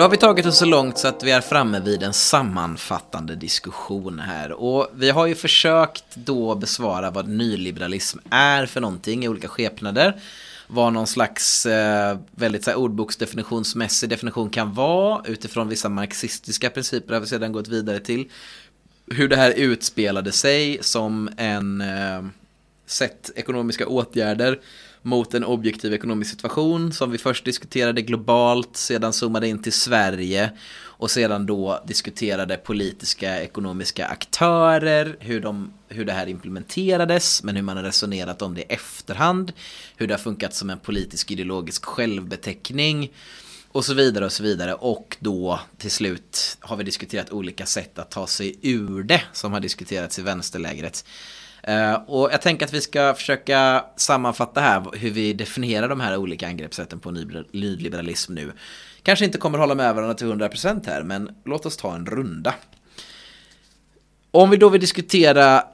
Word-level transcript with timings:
Då 0.00 0.04
har 0.04 0.10
vi 0.10 0.16
tagit 0.16 0.46
oss 0.46 0.58
så 0.58 0.64
långt 0.64 0.98
så 0.98 1.08
att 1.08 1.22
vi 1.22 1.30
är 1.30 1.40
framme 1.40 1.80
vid 1.80 2.02
en 2.02 2.12
sammanfattande 2.12 3.36
diskussion 3.36 4.18
här. 4.18 4.52
Och 4.52 4.88
vi 4.94 5.10
har 5.10 5.26
ju 5.26 5.34
försökt 5.34 6.04
då 6.14 6.54
besvara 6.54 7.10
vad 7.10 7.28
nyliberalism 7.28 8.18
är 8.30 8.66
för 8.66 8.80
någonting 8.80 9.24
i 9.24 9.28
olika 9.28 9.48
skepnader. 9.48 10.20
Vad 10.66 10.92
någon 10.92 11.06
slags 11.06 11.66
eh, 11.66 12.18
väldigt 12.30 12.64
så 12.64 12.70
här, 12.70 12.78
ordboksdefinitionsmässig 12.78 14.08
definition 14.08 14.50
kan 14.50 14.74
vara 14.74 15.22
utifrån 15.26 15.68
vissa 15.68 15.88
marxistiska 15.88 16.70
principer 16.70 17.14
har 17.14 17.20
vi 17.20 17.26
sedan 17.26 17.52
gått 17.52 17.68
vidare 17.68 18.00
till. 18.00 18.28
Hur 19.06 19.28
det 19.28 19.36
här 19.36 19.50
utspelade 19.50 20.32
sig 20.32 20.78
som 20.80 21.30
en 21.36 21.80
eh, 21.80 22.22
sätt 22.86 23.30
ekonomiska 23.36 23.86
åtgärder 23.86 24.60
mot 25.02 25.34
en 25.34 25.44
objektiv 25.44 25.94
ekonomisk 25.94 26.30
situation 26.30 26.92
som 26.92 27.10
vi 27.10 27.18
först 27.18 27.44
diskuterade 27.44 28.02
globalt, 28.02 28.76
sedan 28.76 29.12
zoomade 29.12 29.48
in 29.48 29.62
till 29.62 29.72
Sverige 29.72 30.50
och 30.82 31.10
sedan 31.10 31.46
då 31.46 31.82
diskuterade 31.86 32.56
politiska 32.56 33.42
ekonomiska 33.42 34.06
aktörer, 34.06 35.16
hur, 35.20 35.40
de, 35.40 35.72
hur 35.88 36.04
det 36.04 36.12
här 36.12 36.26
implementerades, 36.26 37.42
men 37.42 37.56
hur 37.56 37.62
man 37.62 37.76
har 37.76 37.84
resonerat 37.84 38.42
om 38.42 38.54
det 38.54 38.60
i 38.60 38.64
efterhand, 38.68 39.52
hur 39.96 40.06
det 40.06 40.14
har 40.14 40.18
funkat 40.18 40.54
som 40.54 40.70
en 40.70 40.78
politisk 40.78 41.30
ideologisk 41.30 41.84
självbeteckning 41.84 43.10
och 43.72 43.84
så 43.84 43.94
vidare 43.94 44.24
och 44.24 44.32
så 44.32 44.42
vidare. 44.42 44.74
Och 44.74 45.16
då 45.20 45.60
till 45.78 45.90
slut 45.90 46.58
har 46.60 46.76
vi 46.76 46.84
diskuterat 46.84 47.30
olika 47.30 47.66
sätt 47.66 47.98
att 47.98 48.10
ta 48.10 48.26
sig 48.26 48.54
ur 48.62 49.02
det 49.02 49.22
som 49.32 49.52
har 49.52 49.60
diskuterats 49.60 50.18
i 50.18 50.22
vänsterlägret. 50.22 51.04
Uh, 51.68 51.92
och 51.92 52.32
jag 52.32 52.42
tänker 52.42 52.66
att 52.66 52.72
vi 52.72 52.80
ska 52.80 53.14
försöka 53.14 53.84
sammanfatta 53.96 54.60
här 54.60 54.84
hur 54.96 55.10
vi 55.10 55.32
definierar 55.32 55.88
de 55.88 56.00
här 56.00 56.16
olika 56.16 56.48
angreppssätten 56.48 57.00
på 57.00 57.10
nyliberalism 57.10 58.34
nu. 58.34 58.52
Kanske 59.02 59.24
inte 59.24 59.38
kommer 59.38 59.58
hålla 59.58 59.74
med 59.74 59.94
varandra 59.94 60.14
till 60.14 60.26
100% 60.26 60.86
här, 60.86 61.02
men 61.02 61.30
låt 61.44 61.66
oss 61.66 61.76
ta 61.76 61.94
en 61.94 62.06
runda. 62.06 62.54
Om 64.30 64.50
vi 64.50 64.56
då 64.56 64.68
vill 64.68 64.80
diskutera 64.80 65.64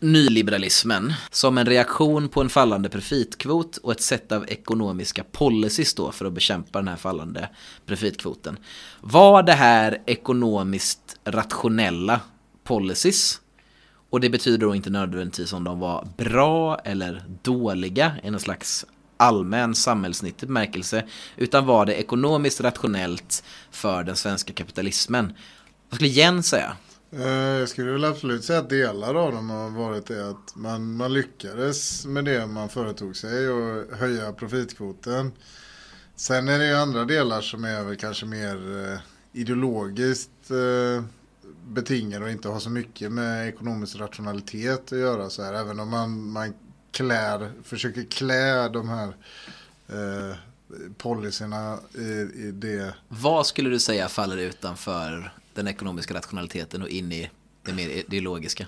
nyliberalismen 0.00 1.14
som 1.30 1.58
en 1.58 1.66
reaktion 1.66 2.28
på 2.28 2.40
en 2.40 2.48
fallande 2.48 2.88
profitkvot 2.88 3.76
och 3.76 3.92
ett 3.92 4.00
sätt 4.00 4.32
av 4.32 4.44
ekonomiska 4.48 5.24
policies 5.24 5.94
då 5.94 6.12
för 6.12 6.24
att 6.24 6.32
bekämpa 6.32 6.78
den 6.78 6.88
här 6.88 6.96
fallande 6.96 7.48
profitkvoten. 7.86 8.58
Var 9.00 9.42
det 9.42 9.52
här 9.52 10.02
ekonomiskt 10.06 11.16
rationella 11.24 12.20
policies? 12.64 13.40
Och 14.10 14.20
det 14.20 14.30
betyder 14.30 14.58
då 14.58 14.74
inte 14.74 14.90
nödvändigtvis 14.90 15.52
om 15.52 15.64
de 15.64 15.80
var 15.80 16.08
bra 16.16 16.78
eller 16.78 17.24
dåliga 17.42 18.12
i 18.22 18.30
någon 18.30 18.40
slags 18.40 18.86
allmän 19.16 19.74
samhällsnyttig 19.74 20.48
bemärkelse. 20.48 21.04
Utan 21.36 21.66
var 21.66 21.86
det 21.86 21.94
ekonomiskt 21.94 22.60
rationellt 22.60 23.44
för 23.70 24.04
den 24.04 24.16
svenska 24.16 24.52
kapitalismen. 24.52 25.32
Vad 25.88 25.94
skulle 25.94 26.10
Jens 26.10 26.48
säga? 26.48 26.76
Eh, 27.10 27.28
jag 27.30 27.68
skulle 27.68 27.92
väl 27.92 28.04
absolut 28.04 28.44
säga 28.44 28.58
att 28.58 28.70
delar 28.70 29.14
av 29.14 29.32
dem 29.32 29.50
har 29.50 29.70
varit 29.70 30.06
det 30.06 30.28
att 30.28 30.56
man, 30.56 30.96
man 30.96 31.12
lyckades 31.12 32.06
med 32.06 32.24
det 32.24 32.46
man 32.46 32.68
företog 32.68 33.16
sig 33.16 33.48
och 33.48 33.96
höja 33.96 34.32
profitkvoten. 34.32 35.32
Sen 36.16 36.48
är 36.48 36.58
det 36.58 36.68
ju 36.68 36.74
andra 36.74 37.04
delar 37.04 37.40
som 37.40 37.64
är 37.64 37.84
väl 37.84 37.96
kanske 37.96 38.26
mer 38.26 38.84
eh, 38.84 38.98
ideologiskt 39.32 40.50
eh, 40.50 41.04
betingade 41.68 42.24
och 42.24 42.30
inte 42.30 42.48
har 42.48 42.60
så 42.60 42.70
mycket 42.70 43.12
med 43.12 43.48
ekonomisk 43.48 44.00
rationalitet 44.00 44.92
att 44.92 44.98
göra 44.98 45.30
så 45.30 45.42
här. 45.42 45.54
Även 45.54 45.80
om 45.80 45.88
man, 45.88 46.30
man 46.30 46.54
klär, 46.90 47.52
försöker 47.62 48.04
klä 48.04 48.68
de 48.68 48.88
här 48.88 49.16
eh, 49.88 50.36
policyerna 50.96 51.78
eh, 51.94 52.02
i, 52.02 52.30
i 52.34 52.50
det. 52.52 52.94
Vad 53.08 53.46
skulle 53.46 53.70
du 53.70 53.78
säga 53.78 54.08
faller 54.08 54.36
utanför 54.36 55.32
den 55.54 55.68
ekonomiska 55.68 56.14
rationaliteten 56.14 56.82
och 56.82 56.88
in 56.88 57.12
i 57.12 57.30
det 57.62 57.72
mer 57.72 57.88
e-, 57.88 58.02
ideologiska? 58.06 58.64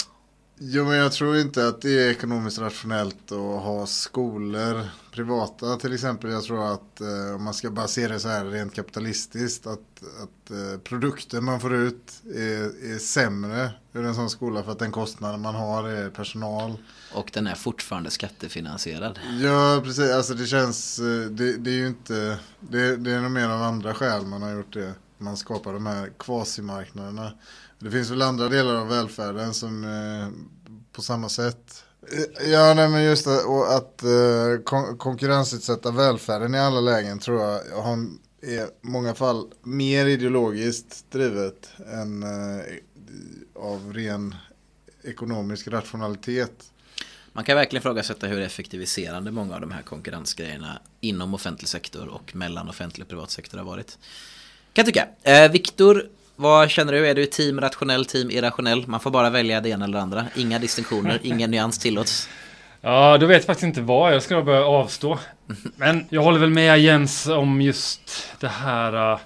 Jo, 0.62 0.84
men 0.84 0.96
jag 0.96 1.12
tror 1.12 1.36
inte 1.36 1.68
att 1.68 1.82
det 1.82 2.04
är 2.04 2.10
ekonomiskt 2.10 2.58
rationellt 2.58 3.32
att 3.32 3.62
ha 3.62 3.86
skolor 3.86 4.88
privata 5.10 5.76
till 5.76 5.92
exempel. 5.92 6.30
Jag 6.30 6.42
tror 6.42 6.72
att 6.74 7.00
eh, 7.00 7.34
om 7.34 7.44
man 7.44 7.54
ska 7.54 7.70
bara 7.70 7.88
se 7.88 8.08
det 8.08 8.20
så 8.20 8.28
här 8.28 8.44
rent 8.44 8.74
kapitalistiskt 8.74 9.66
att, 9.66 10.02
att 10.22 10.50
eh, 10.50 10.80
produkten 10.84 11.44
man 11.44 11.60
får 11.60 11.74
ut 11.74 12.12
är, 12.34 12.92
är 12.94 12.98
sämre 12.98 13.70
ur 13.92 14.04
en 14.04 14.14
sån 14.14 14.30
skola 14.30 14.62
för 14.62 14.72
att 14.72 14.78
den 14.78 14.92
kostnaden 14.92 15.40
man 15.40 15.54
har 15.54 15.88
är 15.88 16.10
personal. 16.10 16.76
Och 17.14 17.30
den 17.34 17.46
är 17.46 17.54
fortfarande 17.54 18.10
skattefinansierad. 18.10 19.18
Ja, 19.42 19.80
precis. 19.84 20.10
Alltså 20.10 20.34
det 20.34 20.46
känns, 20.46 20.98
eh, 20.98 21.30
det, 21.30 21.56
det 21.56 21.70
är 21.70 21.78
ju 21.78 21.86
inte, 21.86 22.38
det, 22.60 22.96
det 22.96 23.10
är 23.10 23.20
nog 23.20 23.30
mer 23.30 23.48
av 23.48 23.62
andra 23.62 23.94
skäl 23.94 24.26
man 24.26 24.42
har 24.42 24.52
gjort 24.52 24.72
det. 24.72 24.94
Man 25.18 25.36
skapar 25.36 25.72
de 25.72 25.86
här 25.86 26.10
kvasimarknaderna. 26.18 27.32
Det 27.82 27.90
finns 27.90 28.10
väl 28.10 28.22
andra 28.22 28.48
delar 28.48 28.74
av 28.74 28.88
välfärden 28.88 29.54
som 29.54 29.84
eh, 29.84 30.28
på 30.92 31.02
samma 31.02 31.28
sätt. 31.28 31.84
Eh, 32.12 32.50
ja, 32.50 32.74
nej, 32.74 32.88
men 32.88 33.04
just 33.04 33.24
det, 33.24 33.42
och 33.42 33.74
att 33.74 34.02
eh, 34.02 34.62
kon 34.64 34.98
konkurrensutsätta 34.98 35.90
välfärden 35.90 36.54
i 36.54 36.58
alla 36.58 36.80
lägen 36.80 37.18
tror 37.18 37.40
jag 37.40 37.82
har 37.82 37.96
i 38.42 38.66
många 38.80 39.14
fall 39.14 39.46
mer 39.62 40.06
ideologiskt 40.06 41.04
drivet 41.10 41.70
än 41.92 42.22
eh, 42.22 42.64
av 43.54 43.92
ren 43.92 44.34
ekonomisk 45.04 45.68
rationalitet. 45.68 46.72
Man 47.32 47.44
kan 47.44 47.56
verkligen 47.56 47.80
ifrågasätta 47.80 48.26
hur 48.26 48.40
effektiviserande 48.40 49.30
många 49.30 49.54
av 49.54 49.60
de 49.60 49.70
här 49.70 49.82
konkurrensgrejerna 49.82 50.80
inom 51.00 51.34
offentlig 51.34 51.68
sektor 51.68 52.08
och 52.08 52.36
mellan 52.36 52.68
offentlig 52.68 53.04
och 53.04 53.08
privat 53.08 53.30
sektor 53.30 53.58
har 53.58 53.64
varit. 53.64 53.98
Kan 54.72 54.84
jag 54.84 54.86
tycka. 54.86 55.08
Eh, 55.22 55.50
Viktor 55.50 56.08
vad 56.40 56.70
känner 56.70 56.92
du? 56.92 57.08
Är 57.08 57.14
du 57.14 57.26
team 57.26 57.60
rationell, 57.60 58.04
team 58.04 58.30
irrationell? 58.30 58.86
Man 58.86 59.00
får 59.00 59.10
bara 59.10 59.30
välja 59.30 59.60
det 59.60 59.68
ena 59.68 59.84
eller 59.84 59.98
det 59.98 60.02
andra. 60.02 60.26
Inga 60.36 60.58
distinktioner, 60.58 61.18
ingen 61.22 61.50
nyans 61.50 61.78
tillåts. 61.78 62.28
Ja, 62.80 63.18
då 63.18 63.26
vet 63.26 63.36
jag 63.36 63.44
faktiskt 63.44 63.64
inte 63.64 63.80
vad. 63.80 64.14
Jag 64.14 64.22
ska 64.22 64.42
börja 64.42 64.64
avstå. 64.64 65.18
Men 65.76 66.06
jag 66.10 66.22
håller 66.22 66.38
väl 66.38 66.50
med 66.50 66.80
Jens 66.80 67.26
om 67.26 67.60
just 67.60 68.28
det 68.40 68.48
här 68.48 69.12
uh, 69.12 69.20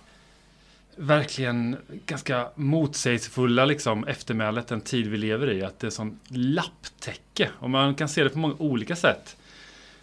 verkligen 0.96 1.76
ganska 2.06 2.48
motsägelsefulla 2.54 3.64
liksom, 3.64 4.06
eftermälet 4.06 4.68
den 4.68 4.80
tid 4.80 5.06
vi 5.06 5.16
lever 5.16 5.50
i. 5.50 5.64
Att 5.64 5.80
det 5.80 5.86
är 5.86 5.90
sån 5.90 6.18
lapptäcke. 6.28 7.50
Och 7.58 7.70
man 7.70 7.94
kan 7.94 8.08
se 8.08 8.24
det 8.24 8.30
på 8.30 8.38
många 8.38 8.54
olika 8.58 8.96
sätt. 8.96 9.36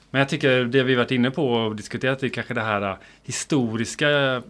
Men 0.10 0.20
jag 0.20 0.30
tycker 0.30 0.64
det 0.64 0.84
vi 0.84 0.96
varit 0.96 1.12
inne 1.12 1.32
på 1.32 1.52
och 1.52 1.76
diskuterat 1.76 2.24
är 2.24 2.30
kanske 2.30 2.54
det 2.54 2.62
här 2.62 2.90
uh, 2.90 2.96
historiska 3.24 4.10
uh, 4.10 4.42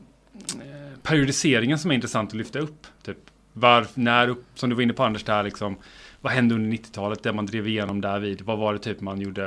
periodiseringen 1.03 1.79
som 1.79 1.91
är 1.91 1.95
intressant 1.95 2.29
att 2.29 2.35
lyfta 2.35 2.59
upp. 2.59 2.88
Typ, 3.03 3.17
var, 3.53 3.88
när, 3.94 4.35
som 4.56 4.69
du 4.69 4.75
var 4.75 4.84
inne 4.84 4.94
på 4.94 5.03
Anders, 5.03 5.23
där 5.23 5.44
liksom, 5.44 5.78
vad 6.22 6.34
hände 6.34 6.56
under 6.56 6.78
90-talet, 6.78 7.23
det 7.23 7.34
man 7.34 7.45
drev 7.45 7.67
igenom 7.67 8.01
där 8.01 8.19
vid? 8.19 8.41
Vad 8.41 8.57
var 8.57 8.73
det 8.73 8.79
typ 8.79 9.01
man 9.01 9.22
gjorde? 9.22 9.45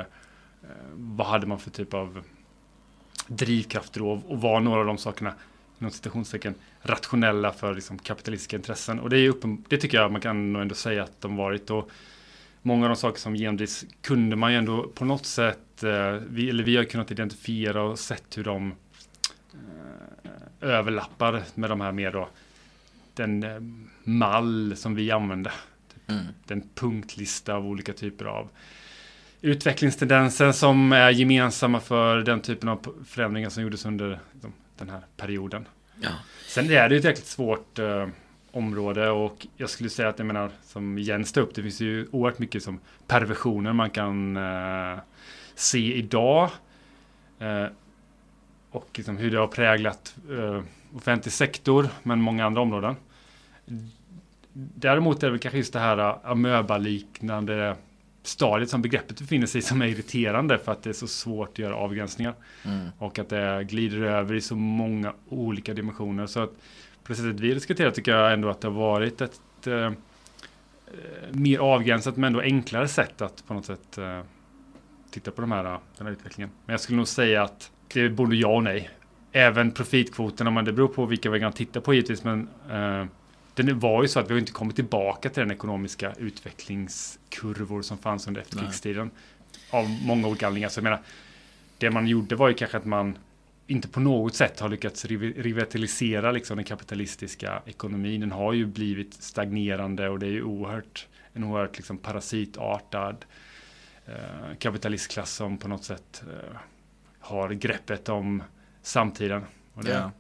Eh, 0.63 0.69
vad 0.95 1.27
hade 1.27 1.47
man 1.47 1.59
för 1.59 1.71
typ 1.71 1.95
av 1.95 2.25
drivkrafter 3.27 4.01
då? 4.01 4.23
Och 4.29 4.41
var 4.41 4.61
några 4.61 4.81
av 4.81 4.87
de 4.87 4.99
sakerna, 4.99 5.35
inom 5.79 5.91
citationstecken, 5.91 6.55
rationella 6.83 7.53
för 7.53 7.75
liksom, 7.75 7.99
kapitalistiska 7.99 8.57
intressen? 8.57 9.01
Och 9.01 9.11
det, 9.11 9.19
är 9.19 9.29
uppen, 9.29 9.65
det 9.69 9.77
tycker 9.77 9.99
jag 9.99 10.13
man 10.13 10.21
kan 10.21 10.53
nog 10.53 10.63
ändå 10.63 10.75
säga 10.75 11.03
att 11.03 11.21
de 11.21 11.37
varit. 11.37 11.71
Och 11.71 11.91
många 12.63 12.85
av 12.85 12.89
de 12.89 12.97
saker 12.97 13.21
som 13.21 13.37
genomdrivs 13.37 13.85
kunde 14.01 14.37
man 14.37 14.53
ju 14.53 14.59
ändå 14.59 14.83
på 14.83 15.05
något 15.05 15.27
sätt, 15.27 15.83
eh, 15.83 16.13
vi, 16.29 16.51
eller 16.51 16.65
vi 16.65 16.77
har 16.77 16.85
kunnat 16.85 17.11
identifiera 17.11 17.83
och 17.83 17.99
sett 17.99 18.39
hur 18.39 18.45
de 18.45 18.75
överlappar 20.65 21.43
med 21.55 21.71
de 21.71 21.81
här 21.81 21.93
mer 21.93 22.13
då 22.13 22.29
den 23.15 23.43
eh, 23.43 23.61
mall 24.05 24.75
som 24.77 24.95
vi 24.95 25.11
använde. 25.11 25.53
Mm. 26.07 26.25
Den 26.47 26.69
punktlista 26.75 27.55
av 27.55 27.67
olika 27.67 27.93
typer 27.93 28.25
av 28.25 28.49
utvecklingstendenser 29.41 30.53
som 30.53 30.93
är 30.93 31.11
gemensamma 31.11 31.81
för 31.81 32.17
den 32.17 32.41
typen 32.41 32.69
av 32.69 32.95
förändringar 33.07 33.49
som 33.49 33.63
gjordes 33.63 33.85
under 33.85 34.19
den 34.79 34.91
här 34.91 35.01
perioden. 35.17 35.69
Ja. 36.01 36.11
Sen 36.47 36.71
är 36.71 36.89
det 36.89 36.97
ett 36.97 37.05
jäkligt 37.05 37.27
svårt 37.27 37.79
uh, 37.79 38.07
område 38.51 39.11
och 39.11 39.47
jag 39.57 39.71
skulle 39.71 39.91
säga 39.91 40.09
att 40.09 40.19
jag 40.19 40.27
menar 40.27 40.51
som 40.63 40.99
Jens 40.99 41.33
tog 41.33 41.45
upp, 41.45 41.55
det 41.55 41.63
finns 41.63 41.81
ju 41.81 42.09
oerhört 42.11 42.39
mycket 42.39 42.63
som 42.63 42.81
perversioner 43.07 43.73
man 43.73 43.91
kan 43.91 44.37
uh, 44.37 44.99
se 45.55 45.95
idag. 45.95 46.51
Uh, 47.43 47.67
och 48.75 48.89
liksom 48.95 49.17
hur 49.17 49.31
det 49.31 49.39
har 49.39 49.47
präglat 49.47 50.17
uh, 50.31 50.63
offentlig 50.97 51.33
sektor, 51.33 51.89
men 52.03 52.21
många 52.21 52.47
andra 52.47 52.61
områden. 52.61 52.97
Däremot 54.53 55.23
är 55.23 55.27
det 55.27 55.31
väl 55.31 55.41
kanske 55.41 55.59
just 55.59 55.73
det 55.73 55.79
här 55.79 55.99
eh, 55.99 56.31
amöba-liknande 56.31 57.77
stadiet 58.23 58.71
som 58.71 58.83
begreppet 58.83 59.21
befinner 59.21 59.47
sig 59.47 59.59
i 59.59 59.63
som 59.63 59.83
är 59.83 59.87
irriterande 59.87 60.59
för 60.59 60.73
att 60.73 60.83
det 60.83 60.91
är 60.91 60.95
så 60.95 61.07
svårt 61.07 61.49
att 61.49 61.59
göra 61.59 61.77
avgränsningar. 61.77 62.35
Mm. 62.65 62.89
Och 62.99 63.19
att 63.19 63.29
det 63.29 63.65
glider 63.65 64.03
över 64.03 64.35
i 64.35 64.41
så 64.41 64.57
många 64.57 65.13
olika 65.29 65.75
dimensioner. 65.75 66.27
Så 66.27 66.41
att 66.41 66.51
på 67.03 67.13
det 67.13 67.15
sättet 67.15 67.41
vi 67.41 67.55
diskuterar 67.55 67.91
tycker 67.91 68.13
jag 68.13 68.33
ändå 68.33 68.49
att 68.49 68.61
det 68.61 68.69
har 68.69 68.75
varit 68.75 69.21
ett 69.21 69.67
eh, 69.67 69.93
mer 71.31 71.59
avgränsat 71.59 72.17
men 72.17 72.25
ändå 72.25 72.41
enklare 72.41 72.89
sätt 72.89 73.23
att 73.23 73.47
på 73.47 73.55
något 73.55 73.67
sätt 73.67 73.99
eh, 73.99 74.21
titta 75.11 75.31
på 75.31 75.41
de 75.41 75.53
här, 75.53 75.63
den 75.97 76.07
här 76.07 76.11
utvecklingen. 76.11 76.51
Men 76.67 76.73
jag 76.73 76.81
skulle 76.81 76.97
nog 76.97 77.09
säga 77.09 77.43
att 77.43 77.71
det 77.95 78.01
är 78.01 78.09
både 78.09 78.37
ja 78.37 78.49
och 78.49 78.63
nej. 78.63 78.91
även 79.33 79.71
profitkvoten, 79.71 80.47
om 80.47 80.55
man, 80.55 80.65
det 80.65 80.73
beror 80.73 80.89
på 80.89 81.07
vilka 81.07 81.31
vägar 81.31 81.47
man 81.47 81.53
tittar 81.53 81.81
på 81.81 81.95
givetvis, 81.95 82.25
men 82.25 82.49
eh, 82.71 83.05
den 83.55 83.79
var 83.79 84.03
ju 84.03 84.09
så 84.09 84.21
att 84.21 84.31
vi 84.31 84.39
inte 84.39 84.53
kommit 84.53 84.77
tillbaka 84.77 85.31
till 85.31 85.41
den 85.41 85.51
ekonomiska 85.51 86.13
utvecklingskurvor 86.19 87.83
som 87.83 87.99
fanns 87.99 88.27
under 88.29 88.41
efterkrigstiden. 88.41 89.11
Av 89.71 89.89
många 89.89 90.29
olika 90.29 90.47
anledningar. 90.47 90.69
Så 90.69 90.79
jag 90.79 90.85
menar, 90.85 91.03
det 91.79 91.91
man 91.91 92.07
gjorde 92.07 92.37
var 92.37 92.49
ju 92.49 92.55
kanske 92.55 92.77
att 92.77 92.85
man 92.85 93.19
inte 93.67 93.89
på 93.89 94.01
något 94.01 94.35
sätt 94.35 94.61
har 94.61 94.69
lyckats 94.69 95.05
revitalisera 95.05 96.33
liksom 96.33 96.57
den 96.57 96.65
kapitalistiska 96.65 97.63
ekonomin. 97.67 98.21
Den 98.21 98.33
har 98.33 98.53
ju 98.53 98.67
blivit 98.67 99.15
stagnerande 99.15 100.09
och 100.09 100.19
det 100.19 100.27
är 100.27 100.31
ju 100.31 100.43
oerhört, 100.43 101.07
en 101.33 101.45
oerhört 101.45 101.77
liksom 101.77 101.99
parasitartad 101.99 103.25
eh, 104.07 104.57
kapitalistklass 104.59 105.33
som 105.33 105.59
på 105.59 105.69
något 105.69 105.85
sätt 105.85 106.23
eh, 106.27 106.57
har 107.25 107.51
greppet 107.51 108.09
om 108.09 108.43
samtiden. 108.83 109.45
Och 109.75 109.85
det, 109.85 109.91
Ja. 109.91 110.11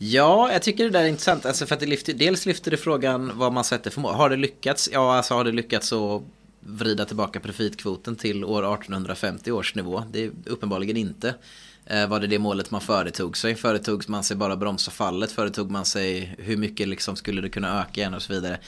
Ja, 0.00 0.52
jag 0.52 0.62
tycker 0.62 0.84
det 0.84 0.90
där 0.90 1.02
är 1.02 1.08
intressant. 1.08 1.46
Alltså 1.46 1.66
för 1.66 1.74
att 1.74 1.80
det 1.80 1.86
lyfter, 1.86 2.14
dels 2.14 2.46
lyfter 2.46 2.70
det 2.70 2.76
frågan 2.76 3.38
vad 3.38 3.52
man 3.52 3.64
sätter 3.64 3.90
för 3.90 4.00
mål. 4.00 4.14
Har 4.14 4.30
det 4.30 4.36
lyckats? 4.36 4.88
Ja, 4.92 5.16
alltså 5.16 5.34
har 5.34 5.44
det 5.44 5.52
lyckats 5.52 5.92
att 5.92 6.22
vrida 6.60 7.04
tillbaka 7.04 7.40
profitkvoten 7.40 8.16
till 8.16 8.44
år 8.44 8.74
1850 8.74 9.52
års 9.52 9.74
nivå? 9.74 10.02
Det 10.10 10.24
är 10.24 10.30
uppenbarligen 10.46 10.96
inte. 10.96 11.34
Eh, 11.86 12.08
var 12.08 12.20
det 12.20 12.26
det 12.26 12.38
målet 12.38 12.70
man 12.70 12.80
företog 12.80 13.36
sig? 13.36 13.54
Företog 13.54 14.08
man 14.08 14.24
sig 14.24 14.36
bara 14.36 14.56
bromsa 14.56 14.90
fallet? 14.90 15.32
Företog 15.32 15.70
man 15.70 15.84
sig 15.84 16.34
hur 16.38 16.56
mycket 16.56 16.88
liksom 16.88 17.16
skulle 17.16 17.40
det 17.40 17.48
kunna 17.48 17.80
öka 17.80 18.00
igen 18.00 18.14
och 18.14 18.22
så 18.22 18.32
vidare? 18.32 18.58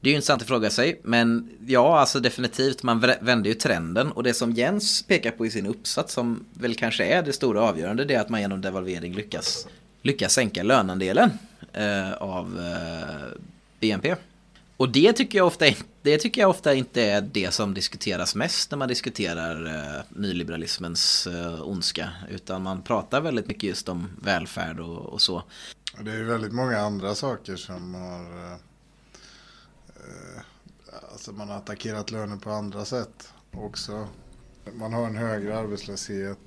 Det 0.00 0.08
är 0.08 0.10
ju 0.10 0.16
intressant 0.16 0.42
att 0.42 0.48
fråga 0.48 0.70
sig, 0.70 1.00
men 1.04 1.48
ja, 1.66 1.98
alltså 1.98 2.20
definitivt, 2.20 2.82
man 2.82 3.00
vände 3.20 3.48
ju 3.48 3.54
trenden. 3.54 4.12
Och 4.12 4.22
det 4.22 4.34
som 4.34 4.52
Jens 4.52 5.02
pekar 5.02 5.30
på 5.30 5.46
i 5.46 5.50
sin 5.50 5.66
uppsats, 5.66 6.14
som 6.14 6.44
väl 6.54 6.74
kanske 6.74 7.04
är 7.04 7.22
det 7.22 7.32
stora 7.32 7.62
avgörande, 7.62 8.04
det 8.04 8.14
är 8.14 8.20
att 8.20 8.28
man 8.28 8.40
genom 8.40 8.60
devalvering 8.60 9.14
lyckas, 9.14 9.66
lyckas 10.02 10.32
sänka 10.32 10.62
lönandelen 10.62 11.30
eh, 11.72 12.12
av 12.12 12.60
eh, 12.60 13.38
BNP. 13.80 14.16
Och 14.76 14.88
det 14.88 15.12
tycker, 15.12 15.38
jag 15.38 15.46
ofta, 15.46 15.64
det 16.02 16.18
tycker 16.18 16.40
jag 16.40 16.50
ofta 16.50 16.74
inte 16.74 17.02
är 17.02 17.20
det 17.20 17.50
som 17.50 17.74
diskuteras 17.74 18.34
mest 18.34 18.70
när 18.70 18.78
man 18.78 18.88
diskuterar 18.88 19.66
eh, 19.66 20.02
nyliberalismens 20.08 21.26
eh, 21.26 21.68
ondska. 21.68 22.10
Utan 22.30 22.62
man 22.62 22.82
pratar 22.82 23.20
väldigt 23.20 23.46
mycket 23.46 23.62
just 23.62 23.88
om 23.88 24.08
välfärd 24.22 24.80
och, 24.80 24.98
och 24.98 25.20
så. 25.20 25.42
Det 26.00 26.10
är 26.10 26.16
ju 26.16 26.24
väldigt 26.24 26.52
många 26.52 26.78
andra 26.78 27.14
saker 27.14 27.56
som 27.56 27.94
har... 27.94 28.52
Eh, 28.52 28.58
Eh, 30.10 30.42
alltså 31.12 31.32
man 31.32 31.48
har 31.48 31.56
attackerat 31.56 32.10
löner 32.10 32.36
på 32.36 32.50
andra 32.50 32.84
sätt 32.84 33.32
också. 33.52 34.08
Man 34.74 34.92
har 34.92 35.06
en 35.06 35.16
högre 35.16 35.58
arbetslöshet. 35.58 36.38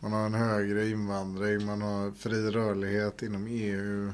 Man 0.00 0.12
har 0.12 0.26
en 0.26 0.34
högre 0.34 0.88
invandring. 0.88 1.66
Man 1.66 1.82
har 1.82 2.10
fri 2.10 2.50
rörlighet 2.50 3.22
inom 3.22 3.46
EU. 3.46 4.12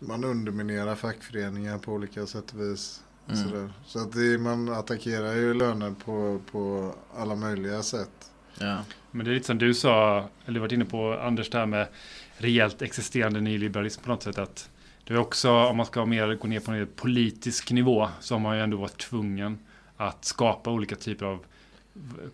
Man 0.00 0.24
underminerar 0.24 0.94
fackföreningar 0.94 1.78
på 1.78 1.92
olika 1.92 2.26
sätt 2.26 2.52
och 2.52 2.60
vis. 2.60 3.02
Mm. 3.28 3.70
Så 3.86 3.98
att 4.02 4.12
det, 4.12 4.38
man 4.38 4.68
attackerar 4.68 5.34
ju 5.34 5.54
löner 5.54 5.94
på, 6.04 6.40
på 6.52 6.94
alla 7.16 7.34
möjliga 7.34 7.82
sätt. 7.82 8.30
Ja. 8.58 8.84
Men 9.10 9.24
det 9.24 9.32
är 9.32 9.34
lite 9.34 9.46
som 9.46 9.58
du 9.58 9.74
sa, 9.74 10.28
eller 10.46 10.60
varit 10.60 10.72
inne 10.72 10.84
på 10.84 11.18
Anders, 11.18 11.50
det 11.50 11.58
här 11.58 11.66
med 11.66 11.88
reellt 12.36 12.82
existerande 12.82 13.40
nyliberalism 13.40 14.02
på 14.02 14.08
något 14.08 14.22
sätt. 14.22 14.38
Att 14.38 14.70
det 15.08 15.14
är 15.14 15.18
också, 15.18 15.50
om 15.50 15.76
man 15.76 15.86
ska 15.86 16.04
mer 16.06 16.34
gå 16.34 16.48
ner 16.48 16.60
på 16.60 16.70
en 16.72 16.86
politisk 16.96 17.70
nivå, 17.70 18.08
så 18.20 18.34
har 18.34 18.40
man 18.40 18.56
ju 18.56 18.62
ändå 18.62 18.76
varit 18.76 18.98
tvungen 18.98 19.58
att 19.96 20.24
skapa 20.24 20.70
olika 20.70 20.96
typer 20.96 21.26
av 21.26 21.44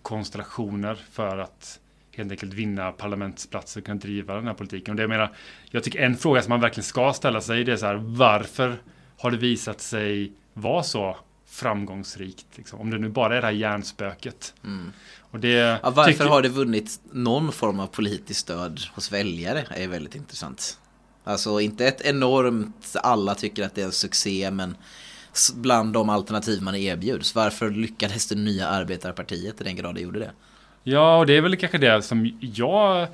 konstellationer 0.03 0.95
för 1.11 1.39
att 1.39 1.81
helt 2.17 2.31
enkelt 2.31 2.53
vinna 2.55 2.93
parlamentsplatser 2.93 3.81
och 3.81 3.87
kunna 3.87 4.01
driva 4.01 4.35
den 4.35 4.47
här 4.47 4.55
politiken. 4.55 4.93
Och 4.93 4.97
det 4.97 5.03
jag 5.03 5.09
menar, 5.11 5.33
jag 5.71 5.85
tycker 5.85 5.99
en 6.01 6.17
fråga 6.17 6.43
som 6.43 6.51
man 6.51 6.61
verkligen 6.61 6.85
ska 6.85 7.13
ställa 7.13 7.41
sig, 7.41 7.65
det 7.65 7.73
är 7.73 7.77
så 7.77 7.87
här, 7.87 7.95
varför 7.95 8.77
har 9.19 9.31
det 9.31 9.37
visat 9.37 9.81
sig 9.81 10.33
vara 10.55 10.83
så 10.83 11.17
framgångsrikt? 11.47 12.47
Liksom? 12.57 12.81
Om 12.81 12.91
det 12.91 12.99
nu 12.99 13.09
bara 13.09 13.37
är 13.37 13.41
det 13.41 13.47
här 13.47 13.53
hjärnspöket. 13.55 14.55
Mm. 14.65 14.93
Och 15.21 15.41
det 15.41 15.49
Ja, 15.49 15.79
varför 15.91 16.13
tycker- 16.13 16.25
har 16.27 16.43
det 16.43 16.49
vunnit 16.49 17.01
någon 17.13 17.53
form 17.53 17.81
av 17.81 17.87
politiskt 17.87 18.41
stöd 18.41 18.81
hos 18.95 19.13
väljare 19.13 19.65
är 19.71 19.89
väldigt 19.89 20.15
intressant. 20.15 20.79
Alltså 21.25 21.61
inte 21.61 21.87
ett 21.87 22.01
enormt, 22.01 22.97
alla 23.03 23.35
tycker 23.35 23.67
att 23.67 23.75
det 23.75 23.81
är 23.81 23.87
en 23.87 23.93
succé 23.93 24.51
men 24.51 24.77
bland 25.55 25.93
de 25.93 26.09
alternativ 26.09 26.63
man 26.63 26.75
erbjuds. 26.75 27.35
Varför 27.35 27.71
lyckades 27.71 28.27
det 28.27 28.35
nya 28.35 28.69
arbetarpartiet 28.69 29.61
i 29.61 29.65
den 29.65 29.77
grad 29.77 29.95
det 29.95 30.01
gjorde 30.01 30.19
det? 30.19 30.31
Ja, 30.83 31.19
och 31.19 31.27
det 31.27 31.37
är 31.37 31.41
väl 31.41 31.57
kanske 31.57 31.79
det 31.79 32.03
som 32.03 32.39
jag 32.41 33.09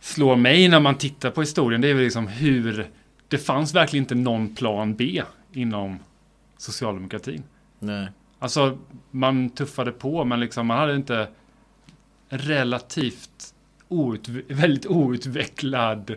slår 0.00 0.36
mig 0.36 0.68
när 0.68 0.80
man 0.80 0.94
tittar 0.94 1.30
på 1.30 1.40
historien. 1.40 1.80
Det 1.80 1.88
är 1.88 1.94
väl 1.94 2.04
liksom 2.04 2.26
hur 2.26 2.90
det 3.28 3.38
fanns 3.38 3.74
verkligen 3.74 4.02
inte 4.02 4.14
någon 4.14 4.54
plan 4.54 4.94
B 4.94 5.22
inom 5.52 5.98
socialdemokratin. 6.58 7.42
Nej. 7.78 8.08
Alltså, 8.38 8.78
man 9.10 9.50
tuffade 9.50 9.92
på, 9.92 10.24
men 10.24 10.40
liksom 10.40 10.66
man 10.66 10.78
hade 10.78 10.96
inte 10.96 11.28
relativt 12.28 13.54
out, 13.88 14.28
väldigt 14.48 14.86
outvecklad 14.86 16.14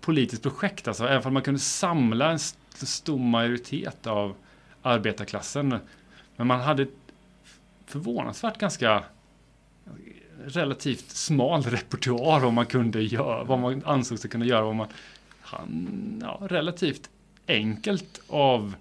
politiskt 0.00 0.42
projekt. 0.42 0.88
Alltså, 0.88 1.08
även 1.08 1.26
om 1.26 1.34
man 1.34 1.42
kunde 1.42 1.60
samla 1.60 2.30
en 2.30 2.38
stor 2.38 3.18
majoritet 3.18 4.06
av 4.06 4.34
arbetarklassen. 4.82 5.78
Men 6.36 6.46
man 6.46 6.60
hade 6.60 6.86
förvånansvärt 7.86 8.58
ganska 8.58 9.04
relativt 10.44 11.10
smal 11.10 11.62
repertoar 11.62 12.40
vad 12.40 12.52
man 12.52 12.66
kunde 12.66 13.02
göra, 13.02 13.44
vad 13.44 13.58
man 13.58 13.82
ansåg 13.84 14.18
sig 14.18 14.30
kunna 14.30 14.44
göra, 14.44 14.62
vad 14.62 14.74
man 14.74 14.88
han, 15.40 16.22
ja, 16.22 16.40
relativt 16.50 17.10
enkelt 17.46 18.20
av 18.28 18.74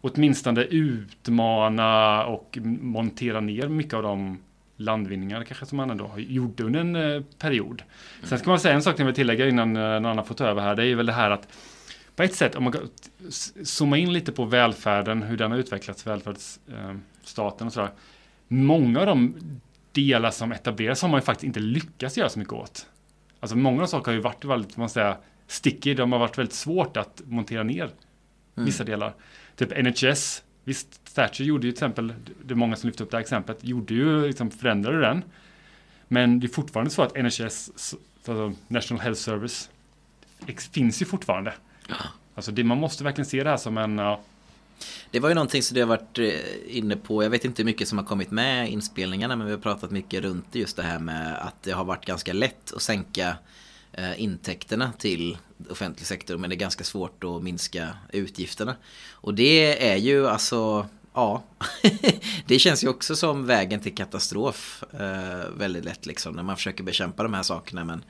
åtminstone 0.00 0.60
utmana 0.60 2.24
och 2.26 2.58
montera 2.80 3.40
ner 3.40 3.68
mycket 3.68 3.94
av 3.94 4.02
de 4.02 4.38
landvinningar 4.76 5.44
kanske 5.44 5.66
som 5.66 5.76
man 5.76 5.90
ändå 5.90 6.06
har- 6.06 6.18
gjorde 6.18 6.64
under 6.64 6.80
en 6.80 6.96
eh, 6.96 7.22
period. 7.38 7.82
Sen 8.22 8.38
ska 8.38 8.50
man 8.50 8.60
säga 8.60 8.74
en 8.74 8.82
sak 8.82 9.00
jag 9.00 9.04
vill 9.06 9.14
tillägga 9.14 9.48
innan 9.48 9.76
eh, 9.76 9.82
någon 9.82 10.06
annan 10.06 10.24
får 10.24 10.34
ta 10.34 10.46
över 10.46 10.62
här. 10.62 10.74
Det 10.74 10.86
är 10.86 10.94
väl 10.94 11.06
det 11.06 11.12
här 11.12 11.30
att 11.30 11.48
på 12.16 12.22
ett 12.22 12.34
sätt, 12.34 12.54
om 12.54 12.64
man 12.64 12.74
zoomar 13.64 13.96
in 13.96 14.12
lite 14.12 14.32
på 14.32 14.44
välfärden, 14.44 15.22
hur 15.22 15.36
den 15.36 15.50
har 15.50 15.58
utvecklats, 15.58 16.06
välfärdsstaten 16.06 17.66
och 17.66 17.72
sådär. 17.72 17.90
Många 18.48 19.00
av 19.00 19.06
de 19.06 19.34
delar 19.92 20.30
som 20.30 20.52
etableras 20.52 21.02
har 21.02 21.08
man 21.08 21.20
ju 21.20 21.24
faktiskt 21.24 21.44
inte 21.44 21.60
lyckats 21.60 22.16
göra 22.18 22.28
så 22.28 22.38
mycket 22.38 22.54
åt. 22.54 22.86
Alltså 23.40 23.56
många 23.56 23.82
av 23.82 23.86
saker 23.86 24.06
har 24.06 24.12
ju 24.16 24.20
varit 24.20 24.44
väldigt, 24.44 24.76
man 24.76 24.88
säga, 24.88 25.16
sticky. 25.46 25.94
De 25.94 26.12
har 26.12 26.18
varit 26.18 26.38
väldigt 26.38 26.54
svårt 26.54 26.96
att 26.96 27.22
montera 27.26 27.62
ner 27.62 27.90
vissa 28.54 28.84
delar. 28.84 29.14
Typ 29.56 29.72
NHS. 29.84 30.42
Visst, 30.64 31.14
Thatcher 31.14 31.44
gjorde 31.44 31.66
ju 31.66 31.72
till 31.72 31.76
exempel, 31.76 32.14
det 32.44 32.54
är 32.54 32.56
många 32.56 32.76
som 32.76 32.86
lyfter 32.88 33.04
upp 33.04 33.10
det 33.10 33.16
här 33.16 33.22
exemplet, 33.22 33.58
gjorde 33.64 33.94
ju 33.94 34.26
liksom 34.26 34.50
förändrade 34.50 35.00
den. 35.00 35.24
Men 36.08 36.40
det 36.40 36.46
är 36.46 36.48
fortfarande 36.48 36.90
så 36.90 37.02
att 37.02 37.16
NHS, 37.16 37.70
alltså 38.16 38.52
National 38.68 39.02
Health 39.02 39.20
Service, 39.20 39.70
finns 40.72 41.02
ju 41.02 41.06
fortfarande. 41.06 41.54
Alltså 42.34 42.52
det, 42.52 42.64
man 42.64 42.78
måste 42.78 43.04
verkligen 43.04 43.26
se 43.26 43.44
det 43.44 43.50
här 43.50 43.56
som 43.56 43.78
en, 43.78 43.98
ja, 43.98 44.20
Det 45.10 45.20
var 45.20 45.28
ju 45.28 45.34
någonting 45.34 45.62
som 45.62 45.74
du 45.74 45.80
har 45.80 45.88
varit 45.88 46.18
eh, 46.18 46.76
inne 46.78 46.96
på. 46.96 47.22
Jag 47.22 47.30
vet 47.30 47.44
inte 47.44 47.62
hur 47.62 47.66
mycket 47.66 47.88
som 47.88 47.98
har 47.98 48.04
kommit 48.04 48.30
med 48.30 48.68
inspelningarna 48.68 49.36
men 49.36 49.46
vi 49.46 49.52
har 49.52 49.60
pratat 49.60 49.90
mycket 49.90 50.22
runt 50.22 50.46
just 50.52 50.76
det 50.76 50.82
här 50.82 50.98
med 50.98 51.38
att 51.38 51.62
det 51.62 51.72
har 51.72 51.84
varit 51.84 52.06
ganska 52.06 52.32
lätt 52.32 52.72
att 52.74 52.82
sänka 52.82 53.36
Eh, 53.96 54.22
intäkterna 54.22 54.92
till 54.98 55.38
offentlig 55.70 56.06
sektor 56.06 56.36
men 56.38 56.50
det 56.50 56.56
är 56.56 56.58
ganska 56.58 56.84
svårt 56.84 57.24
att 57.24 57.42
minska 57.42 57.96
utgifterna. 58.12 58.76
Och 59.10 59.34
det 59.34 59.88
är 59.92 59.96
ju 59.96 60.28
alltså, 60.28 60.88
ja, 61.12 61.42
det 62.46 62.58
känns 62.58 62.84
ju 62.84 62.88
också 62.88 63.16
som 63.16 63.46
vägen 63.46 63.80
till 63.80 63.94
katastrof 63.94 64.84
eh, 64.92 65.50
väldigt 65.56 65.84
lätt 65.84 66.06
liksom 66.06 66.34
när 66.34 66.42
man 66.42 66.56
försöker 66.56 66.84
bekämpa 66.84 67.22
de 67.22 67.34
här 67.34 67.42
sakerna 67.42 67.84
men 67.84 68.04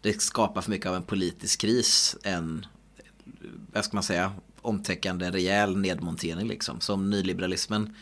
det 0.00 0.22
skapar 0.22 0.62
för 0.62 0.70
mycket 0.70 0.86
av 0.86 0.94
en 0.94 1.02
politisk 1.02 1.60
kris 1.60 2.16
än 2.22 2.66
vad 3.72 3.84
ska 3.84 3.96
man 3.96 4.02
säga, 4.02 4.32
omtäckande 4.62 5.30
rejäl 5.30 5.76
nedmontering 5.76 6.48
liksom. 6.48 6.80
Som 6.80 7.10
nyliberalismen 7.10 7.96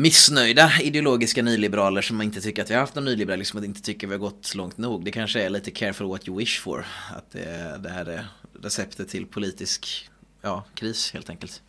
missnöjda 0.00 0.72
ideologiska 0.82 1.42
nyliberaler 1.42 2.02
som 2.02 2.22
inte 2.22 2.40
tycker 2.40 2.62
att 2.62 2.70
vi 2.70 2.74
har 2.74 2.80
haft 2.80 2.94
någon 2.94 3.04
nyliberalism 3.04 3.58
och 3.58 3.64
inte 3.64 3.82
tycker 3.82 4.06
vi 4.06 4.14
har 4.14 4.18
gått 4.18 4.54
långt 4.54 4.78
nog. 4.78 5.04
Det 5.04 5.10
kanske 5.10 5.42
är 5.42 5.50
lite 5.50 5.70
careful 5.70 6.06
what 6.06 6.28
you 6.28 6.38
wish 6.38 6.60
for. 6.60 6.86
Att 7.16 7.30
det, 7.30 7.80
det 7.82 7.88
här 7.88 8.06
är 8.06 8.26
receptet 8.62 9.08
till 9.08 9.26
politisk 9.26 10.10
ja, 10.42 10.64
kris 10.74 11.12
helt 11.12 11.30
enkelt. 11.30 11.62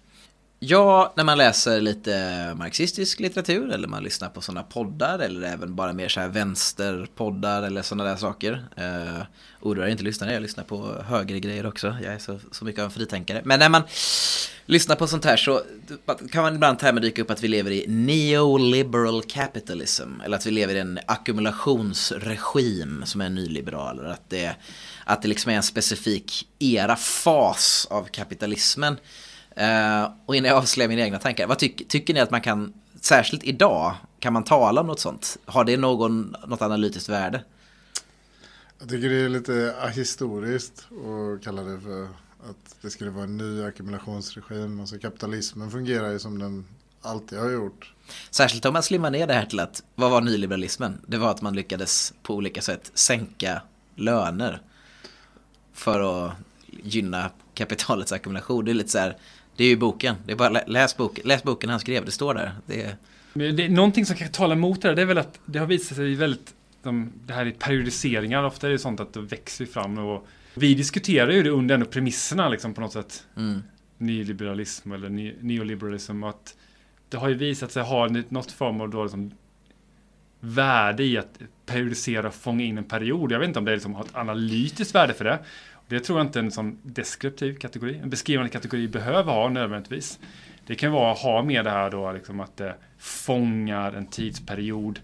Ja, 0.62 1.14
när 1.16 1.24
man 1.24 1.38
läser 1.38 1.82
lite 1.82 2.54
marxistisk 2.58 3.20
litteratur 3.20 3.72
eller 3.72 3.88
man 3.88 4.04
lyssnar 4.04 4.30
på 4.30 4.42
sådana 4.42 4.64
poddar 4.64 5.20
eller 5.20 5.48
även 5.48 5.76
bara 5.76 5.94
mer 5.94 6.10
så 6.10 6.20
här 6.20 6.28
vänsterpoddar 6.28 7.64
eller 7.64 7.82
sådana 7.82 8.10
där 8.10 8.16
saker. 8.16 8.66
Eh, 8.78 9.22
oroa 9.62 9.84
dig 9.84 9.92
inte 9.92 10.04
lyssnare, 10.04 10.34
jag 10.34 10.42
lyssnar 10.42 10.64
på 10.64 11.04
högre 11.08 11.40
grejer 11.40 11.66
också. 11.66 11.96
Jag 12.04 12.14
är 12.14 12.20
så, 12.20 12.40
så 12.52 12.66
mycket 12.66 12.80
av 12.80 12.86
en 12.86 12.92
fritänkare. 12.92 13.42
Men 13.46 13.60
när 13.60 13.70
man 13.70 13.84
lyssnar 14.66 14.96
på 14.96 15.08
sånt 15.08 15.26
här 15.26 15.38
så 15.38 15.62
kan 16.32 16.44
man 16.44 16.56
ibland 16.56 16.80
termer 16.80 17.02
dyka 17.02 17.22
upp 17.22 17.32
att 17.32 17.44
vi 17.44 17.48
lever 17.48 17.72
i 17.72 17.86
neoliberal 17.88 19.24
capitalism. 19.24 20.22
Eller 20.26 20.38
att 20.38 20.46
vi 20.46 20.52
lever 20.52 20.76
i 20.76 20.80
en 20.80 21.00
ackumulationsregim 21.06 23.04
som 23.06 23.22
är 23.22 23.30
nyliberal. 23.30 24.00
Eller 24.00 24.10
att 24.10 24.30
det, 24.30 24.56
att 25.06 25.22
det 25.22 25.28
liksom 25.28 25.52
är 25.52 25.56
en 25.56 25.64
specifik 25.64 26.48
era, 26.60 26.96
fas 26.96 27.88
av 27.90 28.04
kapitalismen. 28.04 28.98
Uh, 29.60 30.12
och 30.26 30.36
innan 30.36 30.50
jag 30.50 30.58
avslöjar 30.58 30.90
mina 30.90 31.02
egna 31.02 31.20
tankar, 31.20 31.48
vad 31.48 31.60
tyck, 31.60 31.88
tycker 31.88 32.14
ni 32.14 32.20
att 32.20 32.32
man 32.32 32.42
kan, 32.42 32.74
särskilt 33.02 33.44
idag, 33.44 33.96
kan 34.20 34.34
man 34.34 34.44
tala 34.44 34.82
om 34.82 34.88
något 34.88 35.00
sånt? 35.00 35.38
Har 35.46 35.64
det 35.64 35.78
någon, 35.78 36.36
något 36.48 36.62
analytiskt 36.62 37.10
värde? 37.10 37.44
Jag 38.80 38.90
tycker 38.90 39.10
det 39.10 39.16
är 39.16 39.30
lite 39.30 39.76
ahistoriskt 39.82 40.88
att 40.92 41.44
kalla 41.44 41.62
det 41.62 41.80
för 41.80 42.04
att 42.50 42.76
det 42.82 42.90
skulle 42.90 43.10
vara 43.10 43.24
en 43.24 43.38
ny 43.38 43.64
ackumulationsregim. 43.64 44.80
Alltså 44.80 45.00
kapitalismen 45.00 45.72
fungerar 45.72 46.12
ju 46.12 46.20
som 46.20 46.40
den 46.40 46.66
alltid 47.02 47.40
har 47.40 47.50
gjort. 47.50 47.94
Särskilt 48.30 48.66
om 48.66 48.74
man 48.74 48.84
slimmar 48.84 49.12
ner 49.12 49.28
det 49.28 49.34
här 49.34 49.46
till 49.46 49.60
att, 49.60 49.84
vad 49.96 50.12
var 50.12 50.22
nyliberalismen? 50.22 51.02
Det 51.08 51.18
var 51.18 51.32
att 51.32 51.42
man 51.42 51.56
lyckades 51.56 52.14
på 52.24 52.36
olika 52.36 52.62
sätt 52.62 52.92
sänka 52.94 53.62
löner 53.96 54.62
för 55.74 56.26
att 56.26 56.34
gynna 56.84 57.32
kapitalets 57.54 58.12
ackumulation. 58.12 58.66
Det 58.66 58.72
är 58.72 58.74
lite 58.74 58.90
så 58.90 59.00
här, 59.00 59.18
det 59.60 59.66
är 59.66 59.70
ju 59.70 59.78
boken. 59.78 60.16
Det 60.26 60.32
är 60.32 60.36
bara 60.36 60.50
läs, 60.68 60.98
bok, 60.98 61.20
läs 61.24 61.44
boken 61.44 61.70
han 61.70 61.80
skrev, 61.80 62.06
det 62.06 62.12
står 62.12 62.34
där. 62.34 62.52
Det 62.66 62.82
är... 62.82 62.96
Men 63.34 63.56
det 63.56 63.66
är 63.66 63.70
någonting 63.70 64.06
som 64.06 64.16
kan 64.16 64.32
tala 64.32 64.54
emot 64.54 64.82
det 64.82 64.88
här, 64.88 64.96
det 64.96 65.02
är 65.02 65.06
väl 65.06 65.18
att 65.18 65.40
det 65.46 65.60
har 65.60 65.66
visat 65.66 65.98
sig 65.98 66.16
väldigt, 66.16 66.54
de, 66.84 67.12
det 67.26 67.34
här 67.34 67.46
är 67.46 67.52
periodiseringar, 67.52 68.44
ofta 68.44 68.68
är 68.68 68.72
det 68.72 68.80
sånt 68.80 69.00
att 69.00 69.14
det 69.14 69.22
växer 69.22 69.66
fram 69.66 69.98
och 69.98 70.28
vi 70.54 70.74
diskuterar 70.74 71.32
ju 71.32 71.44
det 71.44 71.50
under 71.50 71.76
ändå 71.76 71.86
premisserna 71.86 72.50
liksom 72.50 72.74
på 72.74 72.82
något 72.82 72.94
sätt. 72.94 73.24
Mm. 73.38 73.64
Nyliberalism 73.98 74.92
eller 74.92 75.10
ne 75.10 75.34
neoliberalism. 75.42 76.24
Att 76.24 76.56
det 77.10 77.18
har 77.18 77.30
ju 77.30 77.36
visat 77.36 77.72
sig 77.72 77.84
ha 77.84 78.08
något 78.30 78.52
form 78.52 78.82
av 78.82 78.90
då 78.90 79.04
liksom 79.04 79.32
värde 80.40 81.04
i 81.04 81.18
att 81.18 81.40
periodisera 81.66 82.28
och 82.28 82.34
fånga 82.34 82.64
in 82.64 82.78
en 82.78 82.84
period. 82.84 83.32
Jag 83.32 83.40
vet 83.40 83.48
inte 83.48 83.60
om 83.60 83.66
det 83.66 83.74
liksom 83.74 83.96
har 83.96 84.04
ett 84.04 84.16
analytiskt 84.16 84.96
värde 84.96 85.14
för 85.14 85.26
det. 85.26 85.40
Det 85.90 86.00
tror 86.00 86.20
jag 86.20 86.28
inte 86.28 86.40
en 86.40 86.52
sån 86.52 86.78
deskriptiv 86.84 87.58
kategori, 87.58 87.98
en 87.98 88.10
beskrivande 88.10 88.50
kategori 88.50 88.88
behöver 88.88 89.34
ha 89.34 89.50
nödvändigtvis. 89.50 90.20
Det 90.68 90.76
kan 90.76 90.92
vara 90.92 91.12
att 91.12 91.20
ha 91.20 91.44
med 91.44 91.66
det 91.66 91.72
här 91.72 91.90
då 91.90 92.12
liksom 92.12 92.40
att 92.40 92.58
det 92.58 92.76
fångar 92.98 93.94
en 93.94 94.06
tidsperiod. 94.06 95.00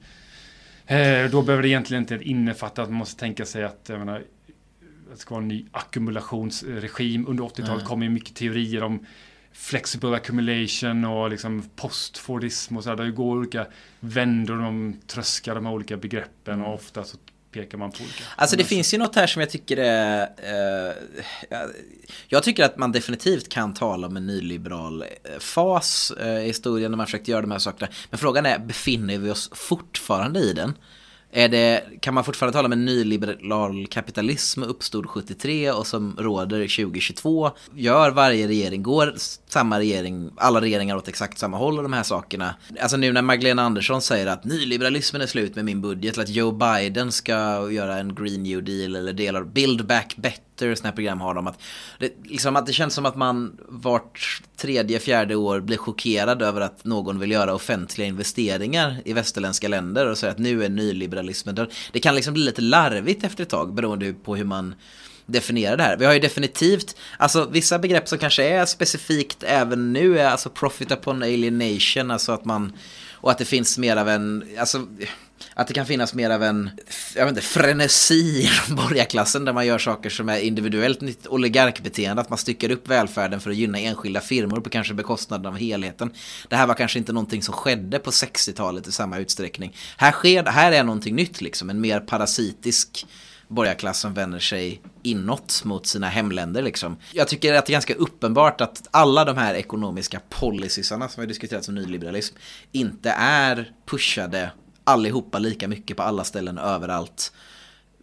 Eh, 0.86 1.30
då 1.32 1.42
behöver 1.42 1.64
det 1.64 1.70
egentligen 1.70 2.04
inte 2.04 2.30
innefatta 2.30 2.82
att 2.82 2.90
man 2.90 2.98
måste 2.98 3.20
tänka 3.20 3.46
sig 3.46 3.64
att 3.64 3.86
jag 3.90 4.00
menar, 4.00 4.24
det 5.12 5.18
ska 5.18 5.36
vara 5.36 5.42
en 5.42 5.48
ny 5.48 5.66
ackumulationsregim. 5.72 7.28
Under 7.28 7.44
80-talet 7.44 7.70
mm. 7.70 7.86
kom 7.86 8.04
ju 8.04 8.10
mycket 8.10 8.36
teorier 8.36 8.84
om 8.84 9.06
flexible 9.52 10.16
accumulation 10.16 11.06
och 11.06 11.30
liksom 11.30 11.70
postfordism 11.76 12.78
och 12.78 12.84
så 12.84 12.90
här. 12.90 12.98
Det 12.98 13.12
går 13.12 13.38
olika 13.38 13.68
vändor, 14.00 14.58
de 14.58 15.00
tröskar 15.08 15.56
de 15.56 15.66
här 15.66 15.74
olika 15.74 15.98
begreppen 15.98 16.54
mm. 16.54 16.66
och 16.66 16.74
ofta 16.74 17.04
så 17.04 17.18
pekar 17.56 17.78
man 17.78 17.92
på 17.92 18.04
olika. 18.04 18.24
Alltså 18.36 18.56
det 18.56 18.64
finns 18.64 18.94
ju 18.94 18.98
något 18.98 19.16
här 19.16 19.28
som 19.28 19.40
jag 19.40 19.50
tycker 19.50 19.78
är... 19.78 20.22
Eh, 20.22 20.94
jag 22.28 22.44
tycker 22.44 22.66
att 22.66 22.78
man 22.78 22.92
definitivt 22.92 23.50
kan 23.50 23.74
tala 23.74 24.08
om 24.08 24.18
en 24.18 24.28
nyliberal 24.28 25.02
eh, 25.02 25.40
fas 25.40 26.12
eh, 26.12 26.40
i 26.40 26.48
historien 26.48 26.92
när 26.92 26.98
man 26.98 27.06
försökt 27.06 27.28
göra 27.28 27.42
de 27.42 27.52
här 27.52 27.60
sakerna. 27.60 27.92
Men 28.10 28.18
frågan 28.18 28.46
är, 28.46 28.60
befinner 28.60 29.18
vi 29.18 29.32
oss 29.32 29.50
fortfarande 29.54 30.40
i 30.40 30.54
den? 30.54 30.74
Är 31.38 31.50
det, 31.50 31.84
kan 32.00 32.14
man 32.14 32.24
fortfarande 32.24 32.54
tala 32.54 32.66
om 32.66 32.72
en 32.72 32.86
nyliberal 32.86 33.88
kapitalism 33.88 34.64
uppstod 34.64 35.10
73 35.10 35.72
och 35.72 35.88
som 35.88 36.16
råder 36.20 36.60
2022? 36.60 37.52
Gör 37.76 38.12
varje 38.12 38.48
regering, 38.48 38.84
går 38.84 39.14
samma 39.48 39.80
regering, 39.80 40.32
alla 40.38 40.62
regeringar 40.62 40.96
åt 40.96 41.08
exakt 41.08 41.38
samma 41.38 41.58
håll 41.58 41.78
och 41.78 41.84
de 41.84 41.94
här 41.94 42.04
sakerna? 42.04 42.56
Alltså 42.82 42.98
nu 42.98 43.14
när 43.14 43.22
Magdalena 43.22 43.62
Andersson 43.62 44.02
säger 44.02 44.28
att 44.28 44.46
nyliberalismen 44.46 45.22
är 45.22 45.28
slut 45.28 45.56
med 45.56 45.66
min 45.66 45.82
budget, 45.82 46.14
eller 46.14 46.24
att 46.24 46.30
Joe 46.30 46.52
Biden 46.52 47.12
ska 47.12 47.34
göra 47.72 47.98
en 47.98 48.16
Green 48.16 48.44
New 48.44 48.64
Deal 48.64 48.96
eller 48.96 49.14
delar 49.14 49.44
Build 49.44 49.88
Back 49.88 50.16
Better 50.18 50.46
Twitter, 50.56 50.76
sådana 50.76 50.90
här 50.90 50.96
program 50.96 51.22
har 51.22 51.34
de. 51.34 51.48
Att 51.48 51.60
det, 52.00 52.14
liksom 52.24 52.56
att 52.56 52.66
det 52.66 52.74
känns 52.74 52.94
som 52.94 53.06
att 53.06 53.16
man 53.16 53.58
vart 53.68 54.42
tredje, 54.58 55.00
fjärde 55.00 55.36
år 55.36 55.60
blir 55.60 55.78
chockerad 55.78 56.42
över 56.42 56.62
att 56.62 56.86
någon 56.86 57.20
vill 57.20 57.32
göra 57.32 57.54
offentliga 57.54 58.08
investeringar 58.08 59.02
i 59.06 59.14
västerländska 59.14 59.68
länder 59.68 60.10
och 60.10 60.18
säger 60.18 60.32
att 60.32 60.40
nu 60.40 60.66
är 60.66 60.70
nyliberalismen 60.70 61.56
död. 61.56 61.74
Det 61.92 62.00
kan 62.00 62.16
liksom 62.16 62.34
bli 62.34 62.44
lite 62.44 62.62
larvigt 62.62 63.24
efter 63.24 63.44
ett 63.44 63.50
tag 63.50 63.74
beroende 63.74 64.14
på 64.14 64.36
hur 64.36 64.46
man 64.46 64.76
definierar 65.26 65.78
det 65.78 65.84
här. 65.84 65.98
Vi 65.98 66.06
har 66.06 66.14
ju 66.14 66.20
definitivt, 66.20 66.96
alltså 67.18 67.48
vissa 67.52 67.80
begrepp 67.80 68.08
som 68.08 68.18
kanske 68.18 68.44
är 68.44 68.66
specifikt 68.66 69.44
även 69.44 69.94
nu 69.94 70.20
är 70.20 70.30
alltså 70.30 70.50
profit 70.50 70.92
upon 70.92 71.24
alienation, 71.24 72.12
alltså 72.12 72.32
att 72.32 72.46
man, 72.46 72.74
och 73.26 73.32
att 73.32 73.38
det 73.38 73.46
finns 73.46 73.78
mer 73.78 73.98
av 73.98 74.10
en, 74.10 74.44
alltså 74.60 74.88
att 75.54 75.68
det 75.68 75.74
kan 75.74 75.86
finnas 75.86 76.14
mer 76.14 76.30
av 76.30 76.44
en, 76.44 76.70
jag 77.16 77.26
vet 77.26 77.30
inte, 77.30 77.42
frenesi 77.42 78.16
i 78.16 78.50
borgarklassen 78.74 79.46
där 79.46 79.54
man 79.54 79.66
gör 79.66 79.78
saker 79.78 80.10
som 80.10 80.30
är 80.30 80.40
individuellt 80.40 81.02
nytt 81.02 81.28
oligarkbeteende, 81.28 82.22
att 82.22 82.30
man 82.30 82.38
styckar 82.38 82.72
upp 82.72 82.88
välfärden 82.88 83.40
för 83.40 83.50
att 83.50 83.56
gynna 83.56 83.80
enskilda 83.80 84.22
firmor 84.22 84.62
på 84.62 84.70
kanske 84.70 84.94
bekostnad 84.94 85.48
av 85.48 85.58
helheten. 85.58 86.14
Det 86.50 86.56
här 86.56 86.68
var 86.68 86.74
kanske 86.74 87.00
inte 87.00 87.14
någonting 87.14 87.42
som 87.42 87.54
skedde 87.54 88.00
på 88.00 88.12
60-talet 88.12 88.88
i 88.88 88.92
samma 88.92 89.18
utsträckning. 89.18 89.76
Här, 89.98 90.12
sker, 90.12 90.44
här 90.44 90.72
är 90.72 90.84
någonting 90.84 91.16
nytt 91.16 91.42
liksom, 91.42 91.70
en 91.70 91.82
mer 91.82 92.00
parasitisk 92.00 93.06
borgarklass 93.48 94.00
som 94.00 94.14
vänder 94.14 94.40
sig 94.40 94.82
inåt 95.04 95.62
mot 95.66 95.88
sina 95.88 96.10
hemländer. 96.10 96.62
Liksom. 96.62 96.98
Jag 97.12 97.28
tycker 97.28 97.54
att 97.54 97.66
det 97.66 97.70
är 97.70 97.76
ganska 97.76 97.96
uppenbart 97.96 98.62
att 98.62 98.88
alla 98.92 99.26
de 99.26 99.38
här 99.38 99.54
ekonomiska 99.54 100.22
policysarna 100.30 101.10
som 101.10 101.22
vi 101.22 101.28
diskuterat 101.28 101.66
som 101.66 101.76
nyliberalism 101.76 102.36
inte 102.72 103.10
är 103.20 103.72
pushade 103.86 104.52
allihopa 104.84 105.40
lika 105.40 105.68
mycket 105.68 105.98
på 105.98 106.04
alla 106.04 106.24
ställen 106.24 106.58
överallt 106.58 107.32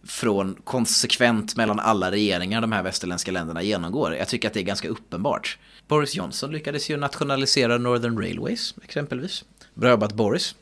från 0.05 0.55
konsekvent 0.63 1.55
mellan 1.55 1.79
alla 1.79 2.11
regeringar 2.11 2.61
de 2.61 2.71
här 2.71 2.83
västerländska 2.83 3.31
länderna 3.31 3.61
genomgår. 3.61 4.15
Jag 4.15 4.27
tycker 4.27 4.47
att 4.47 4.53
det 4.53 4.59
är 4.59 4.63
ganska 4.63 4.87
uppenbart. 4.87 5.57
Boris 5.87 6.15
Johnson 6.15 6.51
lyckades 6.51 6.89
ju 6.89 6.97
nationalisera 6.97 7.77
Northern 7.77 8.17
Railways 8.17 8.75
exempelvis. 8.83 9.43
Bra 9.73 9.89
jobbat 9.89 10.13
Boris. 10.13 10.55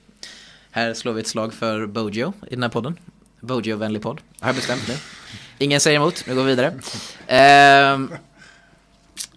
Här 0.71 0.93
slår 0.93 1.13
vi 1.13 1.21
ett 1.21 1.27
slag 1.27 1.53
för 1.53 1.87
Bojo 1.87 2.33
i 2.47 2.55
den 2.55 2.63
här 2.63 2.69
podden. 2.69 2.97
Bojo-vänlig 3.41 4.01
podd. 4.01 4.21
Har 4.39 4.49
jag 4.49 4.55
bestämt 4.55 4.87
nu. 4.87 4.93
Ingen 5.57 5.79
säger 5.79 5.99
emot, 5.99 6.23
nu 6.27 6.35
går 6.35 6.43
vi 6.43 6.49
vidare. 6.49 6.73
Ehm, 7.27 8.11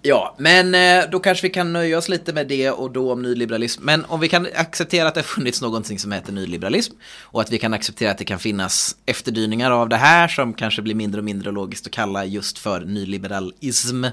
Ja, 0.06 0.34
men 0.38 0.74
eh, 0.74 1.10
då 1.10 1.20
kanske 1.20 1.46
vi 1.46 1.50
kan 1.52 1.72
nöja 1.72 1.98
oss 1.98 2.08
lite 2.08 2.32
med 2.32 2.48
det 2.48 2.70
och 2.70 2.90
då 2.90 3.12
om 3.12 3.22
nyliberalism. 3.22 3.84
Men 3.84 4.04
om 4.04 4.20
vi 4.20 4.28
kan 4.28 4.46
acceptera 4.54 5.08
att 5.08 5.14
det 5.14 5.20
har 5.20 5.24
funnits 5.24 5.62
någonting 5.62 5.98
som 5.98 6.12
heter 6.12 6.32
nyliberalism 6.32 6.94
och 7.22 7.40
att 7.40 7.52
vi 7.52 7.58
kan 7.58 7.74
acceptera 7.74 8.10
att 8.10 8.18
det 8.18 8.24
kan 8.24 8.38
finnas 8.38 8.96
efterdyningar 9.06 9.70
av 9.70 9.88
det 9.88 9.96
här 9.96 10.28
som 10.28 10.54
kanske 10.54 10.82
blir 10.82 10.94
mindre 10.94 11.18
och 11.18 11.24
mindre 11.24 11.50
logiskt 11.50 11.86
att 11.86 11.92
kalla 11.92 12.24
just 12.24 12.58
för 12.58 12.80
nyliberalism. 12.80 14.04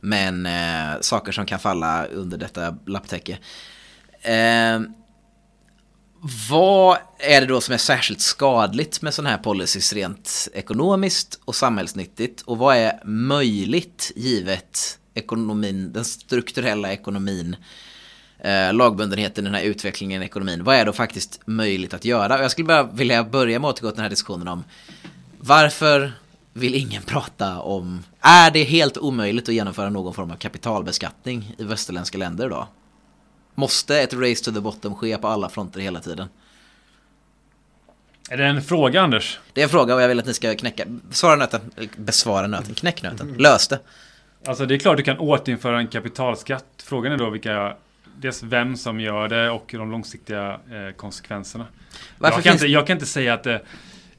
Men 0.00 0.46
eh, 0.46 1.00
saker 1.00 1.32
som 1.32 1.46
kan 1.46 1.58
falla 1.58 2.06
under 2.06 2.38
detta 2.38 2.76
lapptäcke. 2.86 3.38
Vad 6.20 6.98
är 7.18 7.40
det 7.40 7.46
då 7.46 7.60
som 7.60 7.74
är 7.74 7.78
särskilt 7.78 8.20
skadligt 8.20 9.02
med 9.02 9.14
sådana 9.14 9.30
här 9.30 9.38
policies 9.38 9.92
rent 9.92 10.48
ekonomiskt 10.54 11.40
och 11.44 11.54
samhällsnyttigt? 11.54 12.42
Och 12.42 12.58
vad 12.58 12.76
är 12.76 13.00
möjligt 13.04 14.12
givet 14.16 14.98
ekonomin, 15.14 15.92
den 15.92 16.04
strukturella 16.04 16.92
ekonomin, 16.92 17.56
eh, 18.38 18.72
lagbundenheten 18.72 19.44
i 19.44 19.48
den 19.48 19.54
här 19.54 19.62
utvecklingen 19.62 20.22
i 20.22 20.24
ekonomin. 20.24 20.64
Vad 20.64 20.76
är 20.76 20.84
då 20.86 20.92
faktiskt 20.92 21.40
möjligt 21.46 21.94
att 21.94 22.04
göra? 22.04 22.38
Och 22.38 22.44
jag 22.44 22.50
skulle 22.50 22.66
bara 22.66 22.82
vilja 22.82 23.24
börja 23.24 23.58
med 23.58 23.70
att 23.70 23.74
återgå 23.74 23.90
till 23.90 23.96
den 23.96 24.02
här 24.02 24.10
diskussionen 24.10 24.48
om 24.48 24.64
varför 25.38 26.12
vill 26.52 26.74
ingen 26.74 27.02
prata 27.02 27.60
om, 27.60 28.04
är 28.20 28.50
det 28.50 28.64
helt 28.64 28.98
omöjligt 28.98 29.48
att 29.48 29.54
genomföra 29.54 29.90
någon 29.90 30.14
form 30.14 30.30
av 30.30 30.36
kapitalbeskattning 30.36 31.54
i 31.58 31.64
västerländska 31.64 32.18
länder 32.18 32.46
idag? 32.46 32.66
Måste 33.58 34.00
ett 34.00 34.14
race 34.14 34.44
to 34.44 34.52
the 34.52 34.60
bottom 34.60 34.94
ske 34.94 35.18
på 35.18 35.28
alla 35.28 35.48
fronter 35.48 35.80
hela 35.80 36.00
tiden? 36.00 36.28
Är 38.30 38.36
det 38.36 38.46
en 38.46 38.62
fråga 38.62 39.00
Anders? 39.00 39.40
Det 39.52 39.60
är 39.60 39.62
en 39.62 39.70
fråga 39.70 39.94
och 39.94 40.02
jag 40.02 40.08
vill 40.08 40.18
att 40.18 40.26
ni 40.26 40.34
ska 40.34 40.54
knäcka, 40.54 40.84
svara 41.10 41.36
nöten, 41.36 41.60
besvara 41.96 42.46
nöten, 42.46 42.74
knäck 42.74 43.02
nöten, 43.02 43.34
lös 43.38 43.68
det. 43.68 43.80
Alltså 44.46 44.66
det 44.66 44.74
är 44.74 44.78
klart 44.78 44.96
du 44.96 45.02
kan 45.02 45.18
återinföra 45.18 45.78
en 45.78 45.86
kapitalskatt. 45.86 46.64
Frågan 46.82 47.12
är 47.12 47.16
då 47.16 47.30
vilka 47.30 47.76
Dels 48.20 48.42
vem 48.42 48.76
som 48.76 49.00
gör 49.00 49.28
det 49.28 49.50
och 49.50 49.70
de 49.72 49.90
långsiktiga 49.90 50.52
eh, 50.52 50.96
konsekvenserna. 50.96 51.66
jag, 52.18 52.32
kan 52.32 52.42
finns... 52.42 52.54
inte, 52.54 52.66
jag 52.66 52.86
kan 52.86 52.96
inte 52.96 53.06
säga 53.06 53.34
att 53.34 53.44
det... 53.44 53.62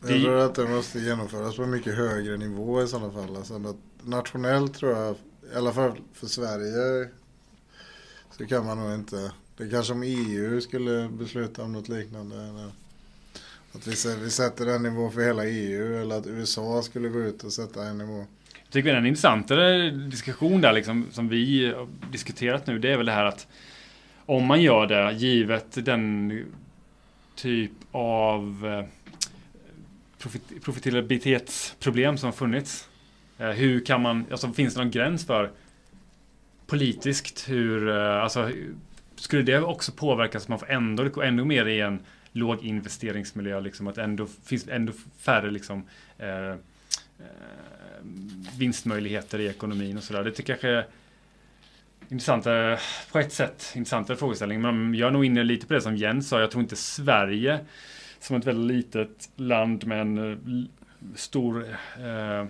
det... 0.01 0.15
Jag 0.15 0.21
tror 0.21 0.37
att 0.37 0.55
det 0.55 0.67
måste 0.67 0.99
genomföras 0.99 1.55
på 1.55 1.63
en 1.63 1.69
mycket 1.69 1.95
högre 1.95 2.37
nivå 2.37 2.83
i 2.83 2.87
sådana 2.87 3.11
fall. 3.11 3.35
Alltså 3.35 3.75
nationellt 4.03 4.73
tror 4.73 4.97
jag, 4.97 5.15
i 5.53 5.57
alla 5.57 5.73
fall 5.73 5.91
för 6.13 6.27
Sverige, 6.27 7.09
det 8.39 8.45
kan 8.47 8.65
man 8.65 8.77
nog 8.77 8.93
inte. 8.93 9.31
Det 9.57 9.69
kanske 9.69 9.93
om 9.93 10.03
EU 10.03 10.61
skulle 10.61 11.09
besluta 11.09 11.63
om 11.63 11.71
något 11.71 11.89
liknande. 11.89 12.35
Eller 12.35 12.71
att 13.71 13.87
vi, 13.87 14.15
vi 14.23 14.29
sätter 14.29 14.65
en 14.67 14.83
nivå 14.83 15.09
för 15.09 15.21
hela 15.21 15.45
EU 15.45 16.01
eller 16.01 16.17
att 16.17 16.27
USA 16.27 16.81
skulle 16.81 17.09
gå 17.09 17.19
ut 17.19 17.43
och 17.43 17.53
sätta 17.53 17.83
en 17.83 17.97
nivå. 17.97 18.25
Jag 18.53 18.71
tycker 18.71 18.95
en 18.95 19.05
intressantare 19.05 19.89
diskussion 19.89 20.61
där 20.61 20.73
liksom, 20.73 21.07
som 21.11 21.29
vi 21.29 21.73
har 21.73 21.87
diskuterat 22.11 22.67
nu 22.67 22.79
det 22.79 22.93
är 22.93 22.97
väl 22.97 23.05
det 23.05 23.11
här 23.11 23.25
att 23.25 23.47
om 24.25 24.45
man 24.45 24.61
gör 24.61 24.87
det 24.87 25.11
givet 25.11 25.85
den 25.85 26.45
typ 27.35 27.71
av 27.91 28.65
eh, 28.65 28.85
profit, 30.19 30.63
profitabilitetsproblem 30.63 32.17
som 32.17 32.27
har 32.27 32.33
funnits. 32.33 32.89
Eh, 33.37 33.49
hur 33.49 33.85
kan 33.85 34.01
man, 34.01 34.25
alltså 34.31 34.53
finns 34.53 34.73
det 34.73 34.79
någon 34.79 34.91
gräns 34.91 35.25
för 35.25 35.51
politiskt 36.69 37.49
hur, 37.49 37.89
eh, 37.89 38.23
alltså 38.23 38.51
skulle 39.15 39.41
det 39.41 39.59
också 39.59 39.91
påverka 39.91 40.39
så 40.39 40.43
att 40.43 40.49
man 40.49 40.59
får 40.59 40.71
ändå 40.71 41.21
ännu 41.21 41.45
mer 41.45 41.65
i 41.65 41.79
en 41.79 41.99
låg 42.31 42.63
investeringsmiljö, 42.63 43.59
liksom 43.59 43.87
att 43.87 43.97
ändå 43.97 44.27
finns 44.45 44.67
ändå 44.67 44.93
färre 45.19 45.51
liksom 45.51 45.83
eh, 46.17 46.49
eh 46.49 46.55
vinstmöjligheter 48.57 49.39
i 49.39 49.47
ekonomin 49.47 49.97
och 49.97 50.03
sådär. 50.03 50.23
Det 50.23 50.31
tycker 50.31 50.59
jag 50.61 50.73
är 50.73 50.85
intressantare, 52.09 52.79
på 53.11 53.19
ett 53.19 53.33
sätt 53.33 53.73
intressantare 53.75 54.17
frågeställning. 54.17 54.61
Men 54.61 54.95
jag 54.95 55.07
är 55.07 55.11
nog 55.11 55.25
inne 55.25 55.43
lite 55.43 55.67
på 55.67 55.73
det 55.73 55.81
som 55.81 55.95
Jens 55.95 56.29
sa. 56.29 56.39
Jag 56.39 56.51
tror 56.51 56.63
inte 56.63 56.75
Sverige 56.75 57.59
som 58.19 58.35
ett 58.35 58.45
väldigt 58.45 58.77
litet 58.77 59.29
land 59.35 59.87
med 59.87 60.01
en 60.01 60.31
eh, 60.31 60.37
stor 61.15 61.65
eh, 61.99 62.45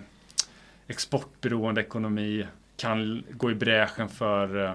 exportberoende 0.86 1.80
ekonomi 1.80 2.46
kan 2.80 3.24
gå 3.30 3.50
i 3.50 3.54
bräschen 3.54 4.08
för 4.08 4.64
eh, 4.64 4.72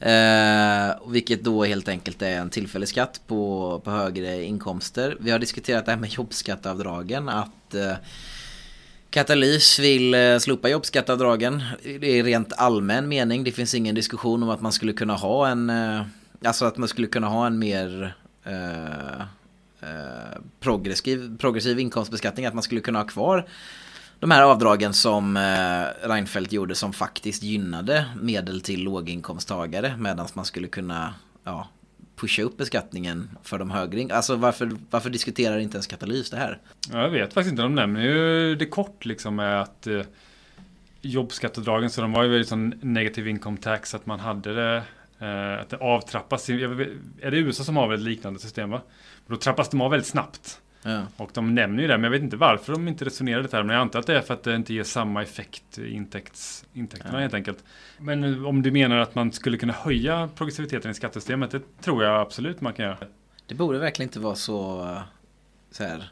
Eh, 0.00 1.08
vilket 1.08 1.44
då 1.44 1.64
helt 1.64 1.88
enkelt 1.88 2.22
är 2.22 2.40
en 2.40 2.50
tillfällig 2.50 2.88
skatt 2.88 3.20
på, 3.26 3.80
på 3.84 3.90
högre 3.90 4.44
inkomster. 4.44 5.16
Vi 5.20 5.30
har 5.30 5.38
diskuterat 5.38 5.86
det 5.86 5.92
här 5.92 5.98
med 5.98 6.12
jobbskatteavdragen. 6.12 7.28
Att 7.28 7.74
eh, 7.74 7.94
Katalys 9.10 9.78
vill 9.78 10.14
eh, 10.14 10.38
slopa 10.38 10.68
jobbskatteavdragen. 10.68 11.62
Det 11.82 12.18
är 12.18 12.24
rent 12.24 12.52
allmän 12.52 13.08
mening. 13.08 13.44
Det 13.44 13.52
finns 13.52 13.74
ingen 13.74 13.94
diskussion 13.94 14.42
om 14.42 14.50
att 14.50 14.60
man 14.60 14.72
skulle 14.72 14.92
kunna 14.92 15.14
ha 15.14 15.48
en... 15.48 15.70
Eh, 15.70 16.02
alltså 16.44 16.64
att 16.64 16.76
man 16.76 16.88
skulle 16.88 17.06
kunna 17.06 17.28
ha 17.28 17.46
en 17.46 17.58
mer... 17.58 18.16
Eh, 18.44 19.20
eh, 19.80 20.38
progressiv, 20.60 21.38
progressiv 21.38 21.80
inkomstbeskattning. 21.80 22.46
Att 22.46 22.54
man 22.54 22.62
skulle 22.62 22.80
kunna 22.80 22.98
ha 22.98 23.06
kvar 23.06 23.46
de 24.20 24.30
här 24.30 24.42
avdragen 24.42 24.94
som 24.94 25.36
eh, 25.36 26.08
Reinfeldt 26.08 26.52
gjorde 26.52 26.74
som 26.74 26.92
faktiskt 26.92 27.42
gynnade 27.42 28.04
medel 28.20 28.60
till 28.60 28.82
låginkomsttagare 28.82 29.96
medan 29.98 30.28
man 30.34 30.44
skulle 30.44 30.68
kunna 30.68 31.14
ja, 31.44 31.68
pusha 32.18 32.42
upp 32.42 32.56
beskattningen 32.56 33.30
för 33.42 33.58
de 33.58 33.70
högre. 33.70 34.14
Alltså 34.14 34.36
varför, 34.36 34.70
varför 34.90 35.10
diskuterar 35.10 35.58
inte 35.58 35.76
ens 35.76 35.86
Katalys 35.86 36.30
det 36.30 36.36
här? 36.36 36.58
Jag 36.92 37.10
vet 37.10 37.34
faktiskt 37.34 37.50
inte. 37.50 37.62
De 37.62 37.74
nämner 37.74 38.00
ju 38.00 38.54
det 38.54 38.66
kort 38.66 39.04
liksom 39.04 39.36
med 39.36 39.62
att 39.62 39.86
eh, 39.86 40.00
jobbskattedragen 41.00 41.90
så 41.90 42.00
de 42.00 42.12
var 42.12 42.22
ju 42.22 42.28
väldigt 42.28 42.48
sån 42.48 42.74
negativ 42.80 43.28
income 43.28 43.56
tax 43.56 43.94
att 43.94 44.06
man 44.06 44.20
hade 44.20 44.54
det 44.54 44.82
eh, 45.18 45.60
att 45.60 45.70
det 45.70 45.76
avtrappas. 45.76 46.48
Är 46.48 47.30
det 47.30 47.38
USA 47.38 47.64
som 47.64 47.76
har 47.76 47.94
ett 47.94 48.00
liknande 48.00 48.38
system 48.38 48.70
va? 48.70 48.82
Då 49.26 49.36
trappas 49.36 49.68
de 49.68 49.80
av 49.80 49.90
väldigt 49.90 50.08
snabbt. 50.08 50.60
Ja. 50.82 51.06
Och 51.16 51.30
de 51.34 51.54
nämner 51.54 51.82
ju 51.82 51.88
det, 51.88 51.98
men 51.98 52.04
jag 52.04 52.10
vet 52.10 52.22
inte 52.22 52.36
varför 52.36 52.72
de 52.72 52.88
inte 52.88 53.04
resonerar 53.04 53.42
det 53.42 53.52
här. 53.52 53.62
Men 53.62 53.74
jag 53.74 53.80
antar 53.80 53.98
att 53.98 54.06
det 54.06 54.16
är 54.16 54.22
för 54.22 54.34
att 54.34 54.42
det 54.42 54.54
inte 54.54 54.74
ger 54.74 54.84
samma 54.84 55.22
effekt 55.22 55.78
i 55.78 55.90
intäkts, 55.90 56.64
intäkterna 56.74 57.14
ja. 57.14 57.20
helt 57.20 57.34
enkelt. 57.34 57.64
Men 57.98 58.44
om 58.44 58.62
du 58.62 58.70
menar 58.70 58.96
att 58.96 59.14
man 59.14 59.32
skulle 59.32 59.58
kunna 59.58 59.72
höja 59.72 60.28
progressiviteten 60.34 60.90
i 60.90 60.94
skattesystemet, 60.94 61.50
det 61.50 61.80
tror 61.80 62.04
jag 62.04 62.20
absolut 62.20 62.60
man 62.60 62.72
kan 62.72 62.84
göra. 62.84 62.98
Det 63.46 63.54
borde 63.54 63.78
verkligen 63.78 64.08
inte 64.08 64.20
vara 64.20 64.34
så, 64.34 64.96
så 65.70 65.84
här, 65.84 66.10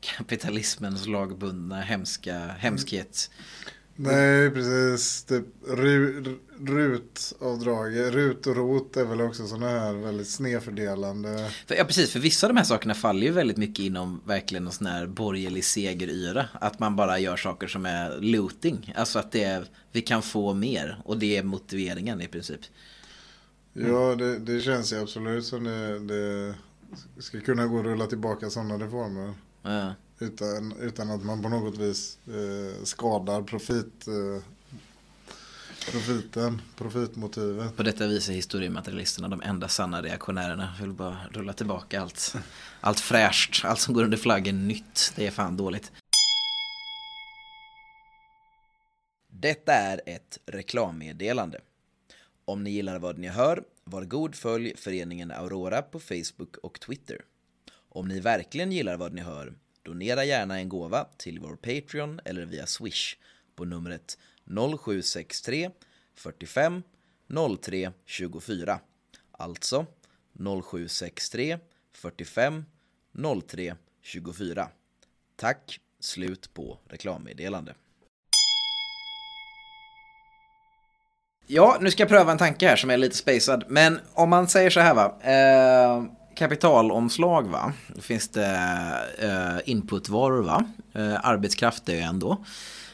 kapitalismens 0.00 1.06
lagbundna 1.06 1.80
hemska, 1.80 2.38
hemskhet. 2.38 3.30
Nej, 3.96 4.50
precis. 4.50 5.24
Typ, 5.24 5.44
RUT-avdrag, 6.58 7.96
RUT 8.14 8.46
och 8.46 8.56
ROT 8.56 8.96
är 8.96 9.04
väl 9.04 9.20
också 9.20 9.46
sådana 9.46 9.68
här 9.68 9.92
väldigt 9.92 10.28
snedfördelande. 10.28 11.50
För, 11.66 11.74
ja, 11.74 11.84
precis. 11.84 12.12
För 12.12 12.20
vissa 12.20 12.46
av 12.46 12.54
de 12.54 12.56
här 12.56 12.64
sakerna 12.64 12.94
faller 12.94 13.26
ju 13.26 13.32
väldigt 13.32 13.56
mycket 13.56 13.84
inom 13.84 14.20
verkligen 14.26 14.64
någon 14.64 14.72
sån 14.72 14.86
här 14.86 15.06
borgerlig 15.06 15.64
segeryra. 15.64 16.48
Att 16.52 16.78
man 16.78 16.96
bara 16.96 17.18
gör 17.18 17.36
saker 17.36 17.66
som 17.66 17.86
är 17.86 18.20
looting. 18.20 18.94
Alltså 18.96 19.18
att 19.18 19.32
det 19.32 19.44
är, 19.44 19.66
vi 19.92 20.02
kan 20.02 20.22
få 20.22 20.54
mer. 20.54 21.00
Och 21.04 21.18
det 21.18 21.36
är 21.36 21.42
motiveringen 21.42 22.20
i 22.20 22.28
princip. 22.28 22.60
Mm. 23.76 23.92
Ja, 23.92 24.14
det, 24.14 24.38
det, 24.38 24.60
känns 24.60 24.92
ju 24.92 25.02
absolut 25.02 25.44
som 25.44 25.64
det, 25.64 25.98
det 25.98 26.54
ska 27.22 27.40
kunna 27.40 27.66
gå 27.66 27.78
att 27.78 27.84
rulla 27.84 28.06
tillbaka 28.06 28.50
sådana 28.50 28.74
reformer. 28.74 29.34
Ja. 29.62 29.94
Utan, 30.18 30.72
utan 30.80 31.10
att 31.10 31.24
man 31.24 31.42
på 31.42 31.48
något 31.48 31.78
vis 31.78 32.18
eh, 32.26 32.84
skadar 32.84 33.42
profit, 33.42 34.06
eh, 34.08 34.42
profiten, 35.90 36.62
profitmotivet. 36.76 37.76
På 37.76 37.82
detta 37.82 38.06
vis 38.06 38.28
är 38.28 38.32
historiematerialisterna 38.32 39.28
de 39.28 39.42
enda 39.42 39.68
sanna 39.68 40.02
reaktionärerna. 40.02 40.74
Jag 40.78 40.86
vill 40.86 40.94
bara 40.94 41.18
rulla 41.30 41.52
tillbaka 41.52 42.00
allt, 42.00 42.34
allt 42.80 43.00
fräscht, 43.00 43.64
allt 43.64 43.80
som 43.80 43.94
går 43.94 44.04
under 44.04 44.16
flaggen 44.16 44.68
nytt. 44.68 45.12
Det 45.16 45.26
är 45.26 45.30
fan 45.30 45.56
dåligt. 45.56 45.92
Detta 49.28 49.72
är 49.72 50.00
ett 50.06 50.38
reklammeddelande. 50.46 51.60
Om 52.44 52.64
ni 52.64 52.70
gillar 52.70 52.98
vad 52.98 53.18
ni 53.18 53.28
hör, 53.28 53.64
var 53.84 54.04
god 54.04 54.34
följ 54.34 54.76
föreningen 54.76 55.30
Aurora 55.30 55.82
på 55.82 56.00
Facebook 56.00 56.56
och 56.56 56.80
Twitter. 56.80 57.20
Om 57.88 58.08
ni 58.08 58.20
verkligen 58.20 58.72
gillar 58.72 58.96
vad 58.96 59.12
ni 59.12 59.20
hör, 59.20 59.54
Donera 59.86 60.24
gärna 60.24 60.58
en 60.58 60.68
gåva 60.68 61.06
till 61.16 61.38
vår 61.38 61.56
Patreon 61.56 62.20
eller 62.24 62.46
via 62.46 62.66
Swish 62.66 63.16
på 63.54 63.64
numret 63.64 64.18
0763 64.84 65.70
45 66.14 66.82
03 67.60 67.92
24. 68.06 68.80
Alltså 69.32 69.86
0763 70.62 71.58
45 71.92 72.64
03 73.48 73.76
24. 74.02 74.68
Tack, 75.36 75.80
slut 76.00 76.54
på 76.54 76.78
reklammeddelande. 76.88 77.74
Ja, 81.46 81.78
nu 81.80 81.90
ska 81.90 82.02
jag 82.02 82.08
pröva 82.08 82.32
en 82.32 82.38
tanke 82.38 82.68
här 82.68 82.76
som 82.76 82.90
är 82.90 82.96
lite 82.96 83.16
spacad. 83.16 83.64
Men 83.68 84.00
om 84.14 84.30
man 84.30 84.48
säger 84.48 84.70
så 84.70 84.80
här 84.80 84.94
va. 84.94 85.18
Eh, 85.22 86.04
kapitalomslag 86.36 87.42
va. 87.42 87.72
Då 87.88 88.00
finns 88.00 88.28
det 88.28 88.46
eh, 89.18 89.70
inputvaror 89.70 90.42
va. 90.42 90.64
Eh, 90.94 91.14
arbetskraft 91.22 91.88
är 91.88 91.94
ju 91.94 92.00
en 92.00 92.18
då. 92.18 92.44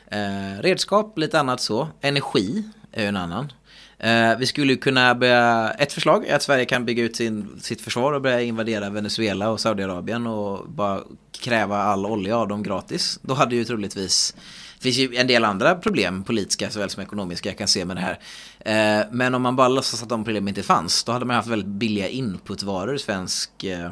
Eh, 0.06 0.60
redskap, 0.60 1.18
lite 1.18 1.40
annat 1.40 1.60
så. 1.60 1.88
Energi 2.00 2.64
är 2.92 3.02
ju 3.02 3.08
en 3.08 3.16
annan. 3.16 3.52
Eh, 3.98 4.38
vi 4.38 4.46
skulle 4.46 4.76
kunna 4.76 5.14
börja, 5.14 5.70
ett 5.70 5.92
förslag 5.92 6.26
är 6.26 6.36
att 6.36 6.42
Sverige 6.42 6.64
kan 6.64 6.84
bygga 6.84 7.02
ut 7.02 7.16
sin, 7.16 7.60
sitt 7.60 7.80
försvar 7.80 8.12
och 8.12 8.22
börja 8.22 8.40
invadera 8.40 8.90
Venezuela 8.90 9.50
och 9.50 9.60
Saudiarabien 9.60 10.26
och 10.26 10.68
bara 10.68 11.00
kräva 11.40 11.76
all 11.76 12.06
olja 12.06 12.36
av 12.36 12.48
dem 12.48 12.62
gratis. 12.62 13.18
Då 13.22 13.34
hade 13.34 13.56
ju 13.56 13.64
troligtvis 13.64 14.34
det 14.82 14.92
finns 14.92 15.12
ju 15.12 15.16
en 15.16 15.26
del 15.26 15.44
andra 15.44 15.74
problem, 15.74 16.24
politiska 16.24 16.70
såväl 16.70 16.90
som 16.90 17.02
ekonomiska, 17.02 17.48
jag 17.48 17.58
kan 17.58 17.68
se 17.68 17.84
med 17.84 17.96
det 17.96 18.00
här. 18.00 18.18
Eh, 18.60 19.06
men 19.12 19.34
om 19.34 19.42
man 19.42 19.56
bara 19.56 19.68
låtsas 19.68 20.02
att 20.02 20.08
de 20.08 20.24
problemen 20.24 20.48
inte 20.48 20.62
fanns, 20.62 21.04
då 21.04 21.12
hade 21.12 21.24
man 21.24 21.36
haft 21.36 21.48
väldigt 21.48 21.68
billiga 21.68 22.08
inputvaror 22.08 22.94
i 22.94 22.98
svensk 22.98 23.64
eh, 23.64 23.90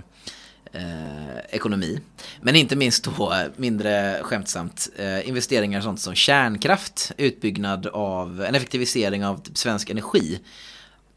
eh, 0.73 1.39
ekonomi. 1.51 2.01
Men 2.41 2.57
inte 2.57 2.77
minst 2.77 3.05
då, 3.05 3.35
mindre 3.57 4.21
skämtsamt, 4.23 4.89
eh, 4.97 5.29
investeringar 5.29 5.81
i 5.81 5.83
sånt 5.83 6.01
som 6.01 6.15
kärnkraft, 6.15 7.13
utbyggnad 7.17 7.87
av, 7.87 8.43
en 8.43 8.55
effektivisering 8.55 9.27
av 9.27 9.43
typ 9.43 9.59
svensk 9.59 9.91
energi. 9.91 10.41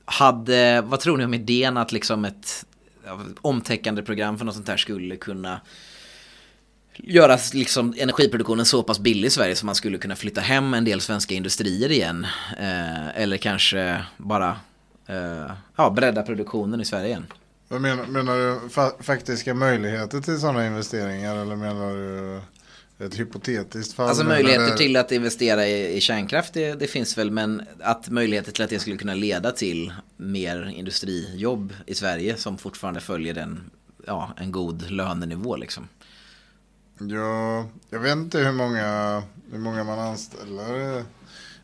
Hade, 0.05 0.81
vad 0.81 0.99
tror 0.99 1.17
ni 1.17 1.25
om 1.25 1.33
idén 1.33 1.77
att 1.77 1.91
liksom 1.91 2.25
ett 2.25 2.65
omtäckande 3.41 4.01
program 4.01 4.37
för 4.37 4.45
något 4.45 4.55
sånt 4.55 4.67
här 4.67 4.77
skulle 4.77 5.15
kunna 5.15 5.61
göra 6.95 7.37
liksom 7.53 7.93
energiproduktionen 7.97 8.65
så 8.65 8.83
pass 8.83 8.99
billig 8.99 9.27
i 9.27 9.31
Sverige 9.31 9.55
så 9.55 9.65
man 9.65 9.75
skulle 9.75 9.97
kunna 9.97 10.15
flytta 10.15 10.41
hem 10.41 10.73
en 10.73 10.85
del 10.85 11.01
svenska 11.01 11.35
industrier 11.35 11.91
igen. 11.91 12.27
Eh, 12.59 13.21
eller 13.21 13.37
kanske 13.37 14.05
bara 14.17 14.55
eh, 15.07 15.51
ja, 15.75 15.89
bredda 15.89 16.23
produktionen 16.23 16.81
i 16.81 16.85
Sverige 16.85 17.07
igen. 17.07 17.25
Vad 17.67 17.81
menar, 17.81 18.05
menar 18.05 18.37
du 18.37 18.69
fa 18.69 18.91
faktiska 18.99 19.53
möjligheter 19.53 20.21
till 20.21 20.39
sådana 20.39 20.67
investeringar 20.67 21.37
eller 21.37 21.55
menar 21.55 21.93
du 21.93 22.41
ett 23.05 23.19
hypotetiskt 23.19 23.93
fall. 23.93 24.07
Alltså 24.09 24.23
möjligheter 24.23 24.67
där- 24.67 24.77
till 24.77 24.95
att 24.95 25.11
investera 25.11 25.67
i, 25.67 25.97
i 25.97 26.01
kärnkraft 26.01 26.53
det, 26.53 26.73
det 26.73 26.87
finns 26.87 27.17
väl 27.17 27.31
men 27.31 27.61
att 27.79 28.09
möjligheter 28.09 28.51
till 28.51 28.63
att 28.63 28.69
det 28.69 28.79
skulle 28.79 28.97
kunna 28.97 29.13
leda 29.13 29.51
till 29.51 29.93
mer 30.17 30.73
industrijobb 30.75 31.73
i 31.85 31.95
Sverige 31.95 32.37
som 32.37 32.57
fortfarande 32.57 32.99
följer 32.99 33.33
den, 33.33 33.71
ja, 34.07 34.33
en 34.37 34.51
god 34.51 34.91
lönenivå 34.91 35.55
liksom. 35.55 35.87
Ja, 37.09 37.65
jag 37.89 37.99
vet 37.99 38.11
inte 38.11 38.39
hur 38.39 38.51
många, 38.51 39.23
hur 39.51 39.59
många 39.59 39.83
man 39.83 39.99
anställer. 39.99 41.03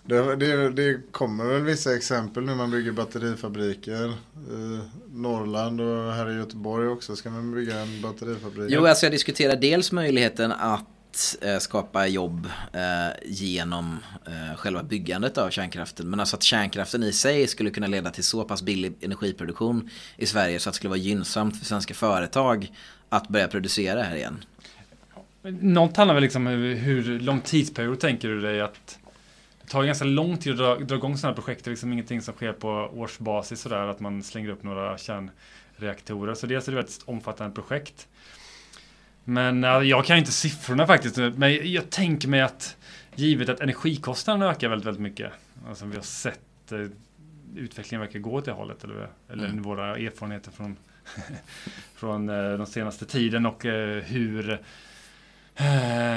Det, 0.10 0.36
det, 0.36 0.70
det 0.70 1.12
kommer 1.12 1.46
väl 1.46 1.62
vissa 1.62 1.96
exempel 1.96 2.44
nu 2.44 2.56
man 2.56 2.72
bygger 2.72 2.92
batterifabriker. 2.92 4.10
I 4.52 4.80
Norrland 5.12 5.82
och 5.82 6.14
här 6.14 6.32
i 6.32 6.36
Göteborg 6.36 6.88
också 6.88 7.16
ska 7.16 7.30
man 7.30 7.54
bygga 7.54 7.80
en 7.80 8.02
batterifabrik. 8.02 8.72
Jo, 8.72 8.86
alltså 8.86 9.06
jag 9.06 9.14
diskuterar 9.14 9.56
dels 9.56 9.92
möjligheten 9.92 10.52
att 10.52 11.38
eh, 11.42 11.58
skapa 11.58 12.08
jobb 12.08 12.48
eh, 12.74 12.82
genom 13.26 13.98
eh, 14.26 14.58
själva 14.58 14.84
byggandet 14.84 15.38
av 15.38 15.50
kärnkraften. 15.50 16.10
Men 16.10 16.20
alltså 16.20 16.36
att 16.36 16.44
kärnkraften 16.44 17.04
i 17.04 17.12
sig 17.12 17.48
skulle 17.48 17.70
kunna 17.70 17.88
leda 17.88 18.12
till 18.12 18.24
så 18.24 18.44
pass 18.44 18.62
billig 18.62 18.94
energiproduktion 19.02 19.90
i 20.18 20.26
Sverige 20.26 20.60
så 20.60 20.70
att 20.70 20.74
det 20.74 20.78
skulle 20.78 20.90
vara 20.90 21.00
gynnsamt 21.00 21.58
för 21.58 21.66
svenska 21.66 21.94
företag 21.94 22.72
att 23.10 23.28
börja 23.28 23.48
producera 23.48 24.04
här 24.04 24.16
igen. 24.16 24.44
Något 25.42 25.98
handlar 25.98 26.14
väl 26.14 26.24
liksom 26.24 26.48
om 26.48 26.54
hur, 26.54 27.20
lång 27.20 27.42
tidsperiod 27.42 28.00
tänker 28.00 28.28
du 28.28 28.42
dig 28.42 28.62
att 28.62 29.00
det 29.62 29.68
tar 29.70 29.84
ganska 29.84 30.06
lång 30.06 30.38
tid 30.38 30.52
att 30.52 30.58
dra, 30.58 30.76
dra 30.76 30.96
igång 30.96 31.18
sådana 31.18 31.36
här 31.36 31.42
projekt. 31.42 31.64
Det 31.66 31.70
är 31.70 31.72
liksom 31.72 31.94
ingenting 31.94 32.22
som 32.22 32.34
sker 32.34 32.54
på 32.54 32.70
årsbasis 32.94 33.62
sådär 33.62 33.88
att 33.88 34.00
man 34.00 34.24
slänger 34.24 34.50
upp 34.50 34.64
några 34.64 34.98
kärnreaktorer. 34.98 36.34
Så 36.34 36.48
dels 36.48 36.68
är 36.68 36.72
det 36.72 36.80
ett 36.80 37.00
omfattande 37.06 37.56
projekt. 37.56 38.08
Men 39.24 39.64
jag 39.64 40.06
kan 40.06 40.16
ju 40.16 40.20
inte 40.20 40.32
siffrorna 40.32 40.88
faktiskt. 40.88 41.18
Men 41.18 41.72
jag 41.72 41.90
tänker 41.90 42.28
mig 42.28 42.42
att 42.42 42.78
givet 43.16 43.50
att 43.50 43.60
energikostnaderna 43.60 44.52
ökar 44.52 44.70
väldigt, 44.70 44.88
väldigt 44.88 45.02
mycket. 45.02 45.32
Alltså 45.68 45.86
vi 45.86 45.96
har 45.96 46.04
sett 46.04 46.72
eh, 46.72 46.86
utvecklingen 47.56 48.02
verkar 48.02 48.20
gå 48.20 48.32
åt 48.32 48.46
det 48.46 48.52
hållet. 48.52 48.84
Eller, 48.84 49.08
eller 49.30 49.46
Mm. 49.46 49.62
våra 49.62 49.98
erfarenheter 49.98 50.52
från, 50.52 50.78
från 51.96 52.30
eh, 52.30 52.36
den 52.36 52.68
senaste 52.68 53.06
tiden 53.06 53.46
och 53.46 53.66
eh, 53.66 54.04
hur 54.04 54.60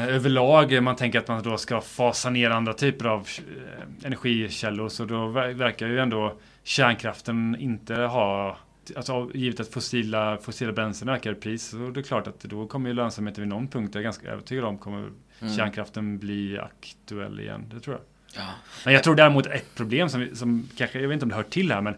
överlag 0.09 0.83
man 0.83 0.97
tänker 0.97 1.19
att 1.19 1.29
man 1.29 1.43
då 1.43 1.59
ska 1.59 1.81
fasa 1.81 2.31
ner 2.31 2.51
andra 2.51 2.73
typer 2.75 3.05
av 3.07 3.29
eh, 3.39 4.07
energikällor. 4.07 4.89
Så 4.89 5.05
då 5.05 5.15
ver- 5.27 5.55
verkar 5.55 5.87
ju 5.87 6.01
ändå 6.01 6.37
kärnkraften 6.63 7.57
inte 7.61 7.95
ha 7.95 8.59
Alltså 8.97 9.31
givet 9.35 9.61
att 9.61 9.69
fossila, 9.69 10.37
fossila 10.39 10.73
bränslen 10.73 11.09
ökar 11.09 11.33
i 11.33 11.35
pris 11.35 11.69
så 11.69 11.87
är 11.87 11.91
det 11.91 12.03
klart 12.03 12.27
att 12.27 12.41
då 12.41 12.67
kommer 12.67 12.89
ju 12.89 12.95
lönsamheten 12.95 13.43
vid 13.43 13.49
någon 13.49 13.69
punkt, 13.69 13.91
jag 13.95 14.01
är 14.01 14.05
ganska 14.05 14.29
övertygad 14.29 14.65
om, 14.65 14.79
kommer 14.79 15.09
Mm. 15.41 15.57
kärnkraften 15.57 16.19
bli 16.19 16.59
aktuell 16.59 17.41
igen. 17.41 17.65
Det 17.75 17.81
tror 17.81 17.97
jag. 17.97 18.03
Ja. 18.45 18.49
Men 18.85 18.95
jag 18.95 19.03
tror 19.05 19.15
däremot 19.15 19.47
ett 19.47 19.75
problem 19.75 20.09
som, 20.09 20.29
som 20.35 20.69
kanske, 20.79 21.01
jag 21.01 21.09
vet 21.09 21.15
inte 21.15 21.25
om 21.25 21.29
det 21.29 21.35
hör 21.35 21.43
till 21.43 21.73
här, 21.73 21.81
men 21.81 21.95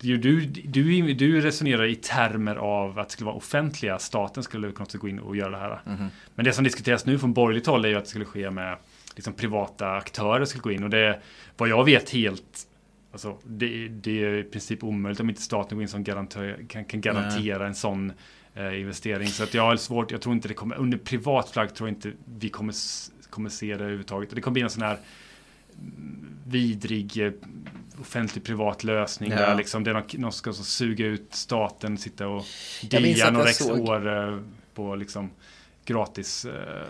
du, 0.00 0.16
du, 0.16 0.46
du, 0.46 1.14
du 1.14 1.40
resonerar 1.40 1.84
i 1.84 1.94
termer 1.94 2.56
av 2.56 2.98
att 2.98 3.08
det 3.08 3.12
skulle 3.12 3.26
vara 3.26 3.36
offentliga, 3.36 3.98
staten 3.98 4.42
skulle 4.42 4.72
kunna 4.72 4.86
gå 4.92 5.08
in 5.08 5.18
och 5.18 5.36
göra 5.36 5.50
det 5.50 5.56
här. 5.56 5.80
Mhm. 5.84 6.08
Men 6.34 6.44
det 6.44 6.52
som 6.52 6.64
diskuteras 6.64 7.06
nu 7.06 7.18
från 7.18 7.32
borgerligt 7.32 7.66
håll 7.66 7.84
är 7.84 7.88
ju 7.88 7.94
att 7.94 8.04
det 8.04 8.10
skulle 8.10 8.24
ske 8.24 8.50
med 8.50 8.76
liksom 9.14 9.32
privata 9.32 9.90
aktörer 9.90 10.44
skulle 10.44 10.62
gå 10.62 10.72
in 10.72 10.84
och 10.84 10.90
det 10.90 10.98
är 10.98 11.20
vad 11.56 11.68
jag 11.68 11.84
vet 11.84 12.10
helt 12.10 12.68
Alltså, 13.12 13.38
det, 13.44 13.88
det 13.88 14.24
är 14.24 14.34
i 14.34 14.42
princip 14.42 14.84
omöjligt 14.84 15.20
om 15.20 15.28
inte 15.28 15.42
staten 15.42 15.78
går 15.78 15.82
in 15.82 15.88
som 15.88 16.04
garantör, 16.04 16.64
kan, 16.68 16.84
kan 16.84 17.00
garantera 17.00 17.66
en 17.66 17.74
sån 17.74 18.12
eh, 18.54 18.80
investering. 18.80 19.28
Så 19.28 19.42
att 19.42 19.54
jag 19.54 19.62
har 19.62 19.76
svårt, 19.76 20.10
jag 20.10 20.20
tror 20.20 20.34
inte 20.34 20.48
det 20.48 20.54
kommer, 20.54 20.76
under 20.76 20.98
privat 20.98 21.50
flagg 21.50 21.74
tror 21.74 21.88
jag 21.88 21.96
inte 21.96 22.12
vi 22.38 22.48
kommer, 22.48 22.74
kommer 23.30 23.48
se 23.48 23.66
det 23.66 23.74
överhuvudtaget. 23.74 24.28
Och 24.28 24.34
det 24.34 24.40
kommer 24.40 24.52
bli 24.52 24.62
en 24.62 24.70
sån 24.70 24.82
här 24.82 24.98
mm, 25.78 26.26
vidrig 26.46 27.26
eh, 27.26 27.32
offentlig 28.00 28.44
privat 28.44 28.84
lösning 28.84 29.30
Ja. 29.30 29.36
där 29.36 29.54
liksom 29.54 29.84
det 29.84 29.90
är 29.90 29.94
någon, 29.94 30.04
någon 30.12 30.32
ska 30.32 30.52
så 30.52 30.64
suga 30.64 31.06
ut 31.06 31.34
staten, 31.34 31.98
sitta 31.98 32.28
och 32.28 32.44
dia 32.90 33.30
några 33.30 33.46
såg- 33.52 33.88
år 33.88 34.28
eh, 34.32 34.40
på 34.74 34.94
liksom 34.96 35.30
gratis 35.84 36.44
eh, 36.44 36.86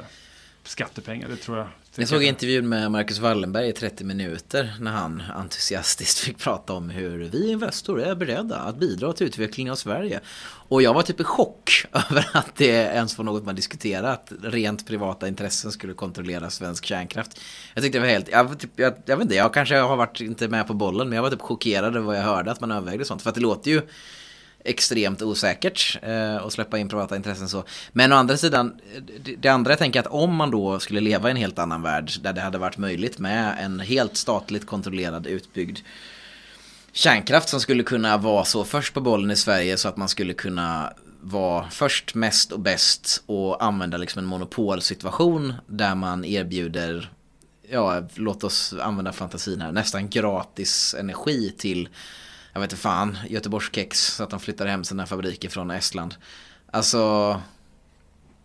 skattepengar. 0.62 1.28
Det 1.28 1.36
tror 1.36 1.58
jag. 1.58 1.66
Jag 2.00 2.08
såg 2.08 2.22
intervjun 2.22 2.68
med 2.68 2.90
Marcus 2.90 3.18
Wallenberg 3.18 3.68
i 3.68 3.72
30 3.72 4.04
minuter 4.04 4.74
när 4.80 4.90
han 4.90 5.22
entusiastiskt 5.36 6.18
fick 6.24 6.38
prata 6.38 6.72
om 6.72 6.90
hur 6.90 7.18
vi 7.18 7.50
Investor 7.50 8.02
är 8.02 8.14
beredda 8.14 8.56
att 8.56 8.76
bidra 8.76 9.12
till 9.12 9.26
utvecklingen 9.26 9.72
av 9.72 9.76
Sverige. 9.76 10.20
Och 10.68 10.82
jag 10.82 10.94
var 10.94 11.02
typ 11.02 11.20
i 11.20 11.24
chock 11.24 11.86
över 11.92 12.28
att 12.32 12.56
det 12.56 12.66
ens 12.68 13.18
var 13.18 13.24
något 13.24 13.44
man 13.44 13.54
diskuterade, 13.54 14.12
att 14.12 14.32
rent 14.42 14.86
privata 14.86 15.28
intressen 15.28 15.72
skulle 15.72 15.94
kontrollera 15.94 16.50
svensk 16.50 16.84
kärnkraft. 16.84 17.40
Jag 17.74 17.82
tyckte 17.84 17.98
det 17.98 18.02
var 18.02 18.12
helt, 18.12 18.28
jag, 18.28 18.58
typ, 18.58 18.70
jag, 18.76 18.94
jag 19.06 19.16
vet 19.16 19.24
inte, 19.24 19.34
jag 19.34 19.54
kanske 19.54 19.76
har 19.76 19.96
varit 19.96 20.20
inte 20.20 20.48
med 20.48 20.66
på 20.66 20.74
bollen, 20.74 21.08
men 21.08 21.16
jag 21.16 21.22
var 21.22 21.30
typ 21.30 21.40
chockerad 21.40 21.96
över 21.96 22.06
vad 22.06 22.16
jag 22.16 22.22
hörde 22.22 22.50
att 22.50 22.60
man 22.60 22.70
övervägde 22.70 23.04
sånt. 23.04 23.22
För 23.22 23.28
att 23.28 23.34
det 23.34 23.40
låter 23.40 23.70
ju 23.70 23.82
extremt 24.64 25.22
osäkert 25.22 25.98
eh, 26.02 26.36
att 26.36 26.52
släppa 26.52 26.78
in 26.78 26.88
privata 26.88 27.16
intressen 27.16 27.48
så. 27.48 27.64
Men 27.92 28.12
å 28.12 28.16
andra 28.16 28.36
sidan, 28.36 28.80
det, 29.24 29.36
det 29.36 29.48
andra 29.48 29.72
jag 29.72 29.78
tänker 29.78 30.00
att 30.00 30.06
om 30.06 30.34
man 30.34 30.50
då 30.50 30.78
skulle 30.78 31.00
leva 31.00 31.28
i 31.28 31.30
en 31.30 31.36
helt 31.36 31.58
annan 31.58 31.82
värld 31.82 32.10
där 32.20 32.32
det 32.32 32.40
hade 32.40 32.58
varit 32.58 32.78
möjligt 32.78 33.18
med 33.18 33.56
en 33.60 33.80
helt 33.80 34.16
statligt 34.16 34.66
kontrollerad 34.66 35.26
utbyggd 35.26 35.78
kärnkraft 36.92 37.48
som 37.48 37.60
skulle 37.60 37.82
kunna 37.82 38.16
vara 38.16 38.44
så 38.44 38.64
först 38.64 38.94
på 38.94 39.00
bollen 39.00 39.30
i 39.30 39.36
Sverige 39.36 39.76
så 39.76 39.88
att 39.88 39.96
man 39.96 40.08
skulle 40.08 40.34
kunna 40.34 40.92
vara 41.20 41.70
först, 41.70 42.14
mest 42.14 42.52
och 42.52 42.60
bäst 42.60 43.22
och 43.26 43.64
använda 43.64 43.96
liksom 43.96 44.18
en 44.18 44.24
monopolsituation 44.24 45.54
där 45.66 45.94
man 45.94 46.24
erbjuder 46.24 47.10
ja, 47.70 48.02
låt 48.14 48.44
oss 48.44 48.74
använda 48.80 49.12
fantasin 49.12 49.60
här, 49.60 49.72
nästan 49.72 50.08
gratis 50.08 50.94
energi 50.98 51.54
till, 51.58 51.88
jag 52.58 52.60
vet 52.60 52.72
inte 52.72 52.82
fan, 52.82 53.18
Göteborgskex 53.28 54.14
så 54.14 54.22
att 54.24 54.30
de 54.30 54.40
flyttar 54.40 54.66
hem 54.66 54.84
sina 54.84 55.06
fabriker 55.06 55.48
från 55.48 55.70
Estland. 55.70 56.14
Alltså, 56.70 56.98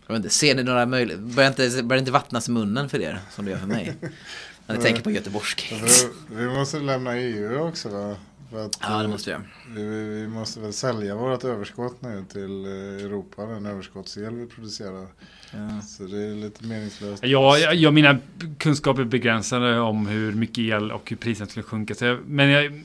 jag 0.08 0.13
vet 0.13 0.15
inte, 0.15 0.30
ser 0.30 0.56
ni 0.56 0.63
några 0.63 0.86
möjligheter, 0.86 1.26
börjar 1.36 1.49
inte, 1.49 1.84
börjar 1.84 1.99
inte 1.99 2.12
vattnas 2.12 2.49
munnen 2.49 2.89
för 2.89 3.02
er 3.02 3.19
som 3.32 3.45
det 3.45 3.52
gör 3.52 3.58
för 3.58 3.67
mig? 3.67 3.95
När 4.67 4.76
ni 4.76 4.82
tänker 4.82 5.02
på 5.02 5.12
Göteborgskex. 5.12 6.02
För 6.02 6.36
vi 6.36 6.45
måste 6.45 6.80
lämna 6.80 7.17
EU 7.17 7.60
också 7.60 7.89
va? 7.89 8.15
För 8.52 8.65
att, 8.65 8.78
Ja, 8.82 9.02
det 9.02 9.08
måste 9.08 9.32
jag. 9.32 9.41
vi, 9.76 9.84
vi, 9.86 10.06
vi 10.06 10.28
måste 10.28 10.60
väl 10.60 10.73
sälja 10.73 11.15
vårt 11.15 11.43
överskott 11.43 12.02
nu 12.02 12.26
till 12.32 12.65
eh, 12.65 13.06
Europa, 13.06 13.45
den 13.45 13.65
överskottsel 13.65 14.36
vi 14.36 14.45
producerar. 14.47 15.08
Ja. 15.52 15.82
Så 15.82 16.04
det 16.04 16.23
är 16.23 16.36
lite 16.36 16.65
meningslöst. 16.65 17.23
Ja, 17.23 17.58
jag, 17.58 17.76
jag 17.76 17.93
mina 17.93 18.17
kunskaper 18.58 19.02
är 19.02 19.06
begränsade 19.06 19.80
om 19.80 20.08
hur 20.08 20.34
mycket 20.34 20.58
el 20.58 20.91
och 20.91 21.10
hur 21.10 21.17
priset 21.17 21.49
skulle 21.49 21.63
sjunka. 21.63 21.95
Så 21.95 22.06
jag, 22.06 22.19
men 22.28 22.49
jag, 22.49 22.84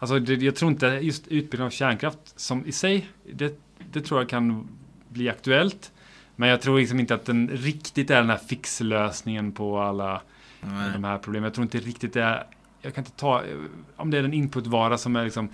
alltså, 0.00 0.18
det, 0.18 0.34
jag 0.34 0.56
tror 0.56 0.70
inte 0.70 0.86
just 0.86 1.28
utbyggnad 1.28 1.66
av 1.66 1.70
kärnkraft 1.70 2.18
som 2.40 2.66
i 2.66 2.72
sig, 2.72 3.08
det, 3.32 3.60
det 3.92 4.00
tror 4.00 4.20
jag 4.20 4.28
kan 4.28 4.68
bli 5.08 5.28
aktuellt. 5.28 5.92
Men 6.36 6.48
jag 6.48 6.60
tror 6.62 6.78
liksom 6.78 7.00
inte 7.00 7.14
att 7.14 7.24
den 7.24 7.48
riktigt 7.48 8.10
är 8.10 8.16
den 8.20 8.30
här 8.30 8.36
fixlösningen 8.38 9.52
på 9.52 9.80
alla 9.80 10.22
Nej. 10.60 10.92
de 10.92 11.04
här 11.04 11.18
problemen. 11.18 11.44
Jag 11.44 11.54
tror 11.54 11.62
inte 11.62 11.78
riktigt 11.78 12.12
det 12.12 12.22
är, 12.22 12.46
jag 12.82 12.94
kan 12.94 13.04
inte 13.04 13.16
ta, 13.16 13.42
om 13.96 14.10
det 14.10 14.18
är 14.18 14.24
en 14.24 14.34
inputvara 14.34 14.98
som 14.98 15.16
är 15.16 15.24
liksom 15.24 15.48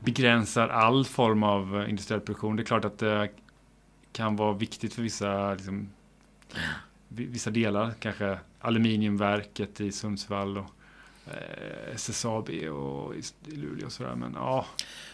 begränsar 0.00 0.68
all 0.68 1.04
form 1.04 1.42
av 1.42 1.86
industriell 1.88 2.20
produktion. 2.20 2.56
Det 2.56 2.62
är 2.62 2.64
klart 2.64 2.84
att 2.84 2.98
det 2.98 3.28
kan 4.12 4.36
vara 4.36 4.52
viktigt 4.52 4.94
för 4.94 5.02
vissa, 5.02 5.54
liksom, 5.54 5.88
vi- 7.08 7.26
vissa 7.26 7.50
delar. 7.50 7.92
Kanske 8.00 8.38
aluminiumverket 8.60 9.80
i 9.80 9.92
Sundsvall 9.92 10.58
och 10.58 10.70
SSAB 11.94 12.48
och 12.48 13.14
i 13.14 13.22
Luleå 13.44 13.86
och 13.86 13.92
sådär. 13.92 14.14
Men 14.14 14.32
ja, 14.34 14.66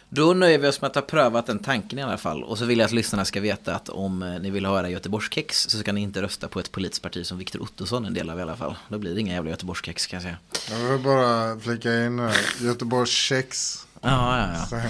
Då 0.09 0.33
nöjer 0.33 0.59
vi 0.59 0.69
oss 0.69 0.81
med 0.81 0.89
att 0.89 0.95
ha 0.95 1.03
prövat 1.03 1.47
den 1.47 1.59
tanken 1.59 1.99
i 1.99 2.03
alla 2.03 2.19
fall. 2.19 2.45
Och 2.45 2.59
så 2.59 2.65
vill 2.65 2.79
jag 2.79 2.87
att 2.87 2.93
lyssnarna 2.93 3.25
ska 3.25 3.41
veta 3.41 3.75
att 3.75 3.89
om 3.89 4.23
eh, 4.23 4.41
ni 4.41 4.51
vill 4.51 4.67
höra 4.67 4.89
Göteborgskex 4.91 5.63
så 5.63 5.79
ska 5.79 5.93
ni 5.93 6.01
inte 6.01 6.23
rösta 6.23 6.49
på 6.49 6.61
ett 6.61 6.73
politiskt 6.73 7.03
parti 7.03 7.27
som 7.27 7.39
Viktor 7.39 7.63
Ottosson 7.63 8.05
en 8.05 8.15
del 8.15 8.31
av 8.31 8.39
i 8.39 8.43
alla 8.43 8.57
fall. 8.57 8.75
Då 8.89 8.99
blir 8.99 9.15
det 9.15 9.21
inga 9.21 9.35
jävla 9.35 9.51
Göteborgskex 9.51 10.07
kan 10.07 10.17
jag 10.17 10.23
säga. 10.23 10.39
Jag 10.71 10.93
vill 10.93 11.03
bara 11.05 11.61
flika 11.61 12.05
in 12.05 12.19
här. 12.19 12.37
Göteborgs 12.61 13.11
kex. 13.11 13.79
Ja, 14.01 14.39
ja, 14.39 14.67
ja. 14.71 14.81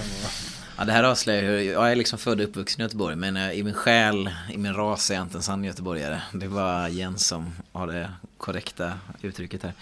Ja 0.77 0.85
det 0.85 0.91
här 0.91 1.03
avslöjar 1.03 1.43
hur, 1.43 1.57
jag 1.57 1.91
är 1.91 1.95
liksom 1.95 2.19
född 2.19 2.39
och 2.39 2.47
uppvuxen 2.47 2.81
i 2.81 2.83
Göteborg 2.83 3.15
men 3.15 3.37
eh, 3.37 3.51
i 3.51 3.63
min 3.63 3.73
själ, 3.73 4.29
i 4.53 4.57
min 4.57 4.73
ras 4.73 5.11
är 5.11 5.15
jag 5.15 5.23
inte 5.23 5.37
en 5.37 5.43
sann 5.43 5.63
göteborgare. 5.63 6.21
Det 6.33 6.47
var 6.47 6.87
Jens 6.87 7.27
som 7.27 7.53
har 7.71 7.87
det 7.87 8.09
korrekta 8.37 8.93
uttrycket 9.21 9.63
här. 9.63 9.73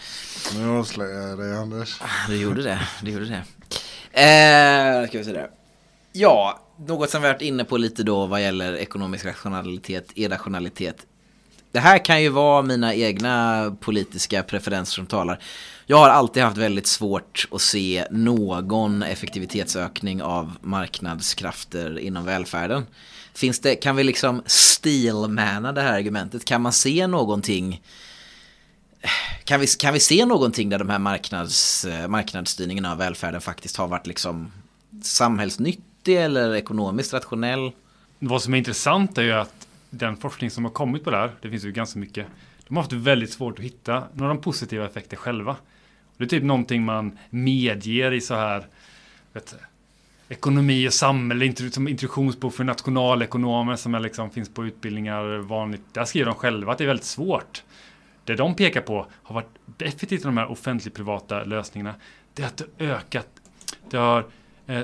Nu 0.56 0.69
avslöjar 0.69 1.27
jag 1.27 1.39
dig 1.39 1.58
Anders. 1.58 2.01
Du 2.27 2.41
gjorde 2.41 2.63
det, 2.63 2.80
du 3.01 3.12
gjorde 3.12 3.25
det. 3.25 3.43
Eh, 4.21 5.08
ska 5.08 5.17
vi 5.17 5.23
se 5.23 5.34
där. 5.34 5.49
Ja, 6.12 6.60
något 6.77 7.10
som 7.10 7.21
vi 7.21 7.27
har 7.27 7.34
varit 7.34 7.41
inne 7.41 7.63
på 7.63 7.77
lite 7.77 8.04
då 8.04 8.25
vad 8.25 8.41
gäller 8.41 8.73
ekonomisk 8.73 9.25
rationalitet, 9.25 10.12
irrationalitet 10.15 11.06
det 11.71 11.79
här 11.79 12.05
kan 12.05 12.21
ju 12.21 12.29
vara 12.29 12.62
mina 12.62 12.95
egna 12.95 13.75
politiska 13.79 14.43
preferenser 14.43 14.93
som 14.93 15.05
talar. 15.05 15.39
Jag 15.86 15.97
har 15.97 16.10
alltid 16.10 16.43
haft 16.43 16.57
väldigt 16.57 16.88
svårt 16.88 17.47
att 17.51 17.62
se 17.62 18.05
någon 18.12 19.03
effektivitetsökning 19.03 20.21
av 20.21 20.51
marknadskrafter 20.62 21.99
inom 21.99 22.25
välfärden. 22.25 22.86
Finns 23.34 23.60
det, 23.60 23.75
kan 23.75 23.95
vi 23.95 24.03
liksom 24.03 24.43
steelmana 24.45 25.71
det 25.71 25.81
här 25.81 25.93
argumentet? 25.93 26.45
Kan 26.45 26.62
man 26.62 26.73
se 26.73 27.07
någonting 27.07 27.81
kan 29.43 29.60
vi, 29.60 29.67
kan 29.67 29.93
vi 29.93 29.99
se 29.99 30.25
någonting 30.25 30.69
där 30.69 30.79
de 30.79 30.89
här 30.89 30.99
marknads, 30.99 31.86
marknadsstyrningen 32.07 32.86
av 32.86 32.97
välfärden 32.97 33.41
faktiskt 33.41 33.77
har 33.77 33.88
varit 33.88 34.07
liksom 34.07 34.51
samhällsnyttig 35.01 36.17
eller 36.17 36.55
ekonomiskt 36.55 37.13
rationell? 37.13 37.71
Vad 38.19 38.41
som 38.41 38.53
är 38.53 38.57
intressant 38.57 39.17
är 39.17 39.21
ju 39.21 39.31
att 39.31 39.61
den 39.91 40.17
forskning 40.17 40.49
som 40.49 40.65
har 40.65 40.71
kommit 40.71 41.04
på 41.04 41.12
det 41.12 41.17
här, 41.17 41.32
det 41.41 41.49
finns 41.49 41.65
ju 41.65 41.71
ganska 41.71 41.99
mycket, 41.99 42.27
de 42.67 42.75
har 42.75 42.84
haft 42.84 42.93
väldigt 42.93 43.32
svårt 43.32 43.60
att 43.60 43.65
hitta 43.65 44.04
några 44.13 44.36
positiva 44.36 44.86
effekter 44.86 45.17
själva. 45.17 45.56
Det 46.17 46.23
är 46.23 46.27
typ 46.27 46.43
någonting 46.43 46.86
man 46.86 47.17
medger 47.30 48.12
i 48.12 48.21
så 48.21 48.36
här 48.36 48.67
vet, 49.34 49.56
ekonomi 50.30 50.88
och 50.88 50.93
samhälle, 50.93 51.71
som 51.71 51.88
introduktionsbok 51.88 52.54
för 52.54 52.63
nationalekonomer 52.63 53.75
som 53.75 53.95
är 53.95 53.99
liksom, 53.99 54.30
finns 54.30 54.49
på 54.54 54.65
utbildningar 54.65 55.38
vanligt. 55.38 55.82
Där 55.93 56.06
skriver 56.06 56.25
de 56.25 56.36
själva 56.36 56.71
att 56.71 56.77
det 56.77 56.84
är 56.84 56.88
väldigt 56.88 57.06
svårt. 57.06 57.63
Det 58.25 58.36
de 58.36 58.56
pekar 58.56 58.82
på 58.82 59.08
har 59.23 59.36
varit 59.36 59.82
effektivt 59.82 60.21
i 60.21 60.23
de 60.23 60.38
här 60.38 60.51
offentlig-privata 60.51 61.43
lösningarna. 61.43 61.95
Det 62.34 62.43
är 62.43 62.47
att 62.47 62.63
det 62.77 62.86
har 62.86 62.95
ökat. 62.95 63.27
Det 63.89 63.97
har 63.97 64.25
eh, 64.67 64.84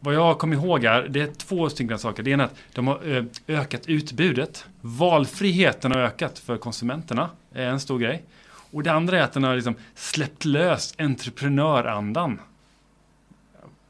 vad 0.00 0.14
jag 0.14 0.38
kommer 0.38 0.56
ihåg 0.56 0.84
är, 0.84 1.08
det 1.08 1.20
är 1.20 1.26
två 1.26 1.68
stycken 1.68 1.98
saker. 1.98 2.22
Det 2.22 2.30
ena 2.30 2.42
är 2.42 2.46
att 2.46 2.56
de 2.72 2.86
har 2.86 3.16
eh, 3.16 3.24
ökat 3.48 3.86
utbudet. 3.86 4.66
Valfriheten 4.80 5.92
har 5.92 5.98
ökat 5.98 6.38
för 6.38 6.56
konsumenterna. 6.56 7.30
är 7.52 7.66
en 7.66 7.80
stor 7.80 7.98
grej. 7.98 8.22
Och 8.70 8.82
det 8.82 8.92
andra 8.92 9.18
är 9.18 9.22
att 9.22 9.32
den 9.32 9.44
har 9.44 9.54
liksom 9.54 9.74
släppt 9.94 10.44
lös 10.44 10.94
entreprenörandan. 10.98 12.40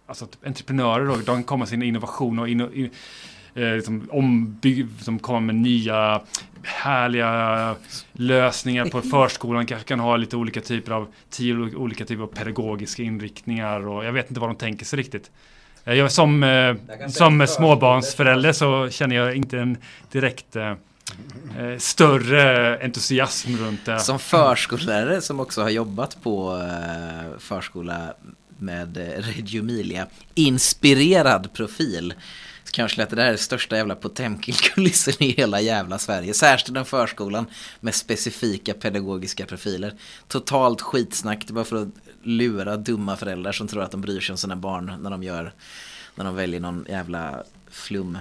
Alltså 0.06 0.24
att 0.24 0.38
entreprenörer 0.46 1.06
då, 1.06 1.16
de 1.16 1.44
kommer 1.44 1.58
med 1.58 1.68
sin 1.68 1.82
innovation 1.82 2.38
och 2.38 2.48
inno, 2.48 2.72
in, 2.72 2.90
eh, 3.54 3.74
liksom 3.74 4.08
ombygg, 4.12 4.86
som 5.00 5.18
kommer 5.18 5.40
med 5.40 5.54
nya 5.54 6.22
härliga 6.62 7.74
lösningar 8.12 8.84
på 8.84 9.02
förskolan. 9.02 9.66
Kanske 9.66 9.88
kan 9.88 10.00
ha 10.00 10.16
lite 10.16 10.36
olika 10.36 10.60
typer 10.60 10.92
av, 10.92 11.06
tio 11.30 11.54
olika 11.54 12.04
typer 12.04 12.22
av 12.22 12.26
pedagogiska 12.26 13.02
inriktningar 13.02 13.88
och 13.88 14.04
jag 14.04 14.12
vet 14.12 14.28
inte 14.30 14.40
vad 14.40 14.50
de 14.50 14.56
tänker 14.56 14.84
sig 14.84 14.98
riktigt. 14.98 15.30
Eh, 15.88 15.94
jag 15.94 16.12
som, 16.12 16.42
eh, 16.42 16.74
som 17.09 17.46
småbarnsförälder 17.46 18.53
så 18.53 18.90
känner 18.90 19.16
jag 19.16 19.37
inte 19.37 19.59
en 19.59 19.77
direkt 20.12 20.57
eh, 20.57 20.70
eh, 21.59 21.79
större 21.79 22.79
entusiasm 22.85 23.57
runt 23.57 23.87
det. 23.87 23.98
Som 24.01 24.18
förskollärare 24.18 25.20
som 25.20 25.40
också 25.40 25.62
har 25.62 25.70
jobbat 25.70 26.22
på 26.22 26.57
eh, 26.57 27.38
förskola 27.38 28.14
med 28.59 28.96
Reggio 29.18 29.62
Emilia, 29.62 30.07
inspirerad 30.35 31.53
profil. 31.53 32.14
Så 32.68 32.72
kanske 32.72 33.02
att 33.02 33.11
det 33.11 33.16
där 33.16 33.26
är 33.26 33.33
det 33.33 33.38
största 33.38 33.76
jävla 33.76 33.94
Potemkin-kulissen 33.94 35.22
i 35.22 35.33
hela 35.33 35.61
jävla 35.61 35.98
Sverige. 35.98 36.35
Särskilt 36.35 36.74
den 36.74 36.85
förskolan 36.85 37.46
med 37.81 37.94
specifika 37.94 38.74
pedagogiska 38.74 39.46
profiler. 39.46 39.94
Totalt 40.26 40.81
skitsnack, 40.81 41.44
det 41.46 41.50
är 41.50 41.54
bara 41.54 41.64
för 41.64 41.83
att 41.83 41.88
lura 42.22 42.76
dumma 42.76 43.16
föräldrar 43.16 43.52
som 43.52 43.68
tror 43.68 43.83
att 43.83 43.90
de 43.90 44.00
bryr 44.00 44.20
sig 44.20 44.33
om 44.33 44.37
sina 44.37 44.57
barn 44.57 44.92
när 45.02 45.11
de 45.11 45.22
gör 45.22 45.52
när 46.14 46.24
de 46.24 46.37
väljer 46.37 46.61
någon 46.61 46.87
jävla 46.88 47.42
flum. 47.70 48.18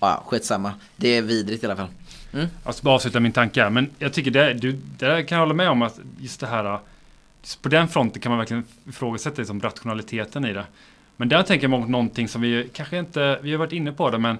Ja, 0.00 0.22
skitsamma. 0.26 0.74
Det 0.96 1.08
är 1.08 1.22
vidrigt 1.22 1.62
i 1.62 1.66
alla 1.66 1.76
fall. 1.76 1.88
Mm. 2.32 2.46
Jag 2.64 2.74
ska 2.74 2.84
bara 2.84 2.94
avsluta 2.94 3.20
min 3.20 3.32
tanke 3.32 3.62
här, 3.62 3.70
men 3.70 3.90
jag 3.98 4.12
tycker 4.12 4.30
det, 4.30 4.54
du, 4.54 4.72
det 4.98 5.22
kan 5.22 5.36
jag 5.36 5.42
hålla 5.42 5.54
med 5.54 5.70
om 5.70 5.82
att 5.82 5.98
just 6.20 6.40
det 6.40 6.46
här 6.46 6.78
just 7.42 7.62
på 7.62 7.68
den 7.68 7.88
fronten 7.88 8.22
kan 8.22 8.30
man 8.30 8.38
verkligen 8.38 8.64
ifrågasätta 8.88 9.36
liksom 9.38 9.60
rationaliteten 9.60 10.44
i 10.44 10.52
det. 10.52 10.66
Men 11.22 11.28
där 11.28 11.42
tänker 11.42 11.68
jag 11.68 11.82
på 11.82 11.88
någonting 11.88 12.28
som 12.28 12.42
vi 12.42 12.70
kanske 12.72 12.98
inte, 12.98 13.38
vi 13.42 13.50
har 13.52 13.58
varit 13.58 13.72
inne 13.72 13.92
på 13.92 14.10
det, 14.10 14.18
men 14.18 14.38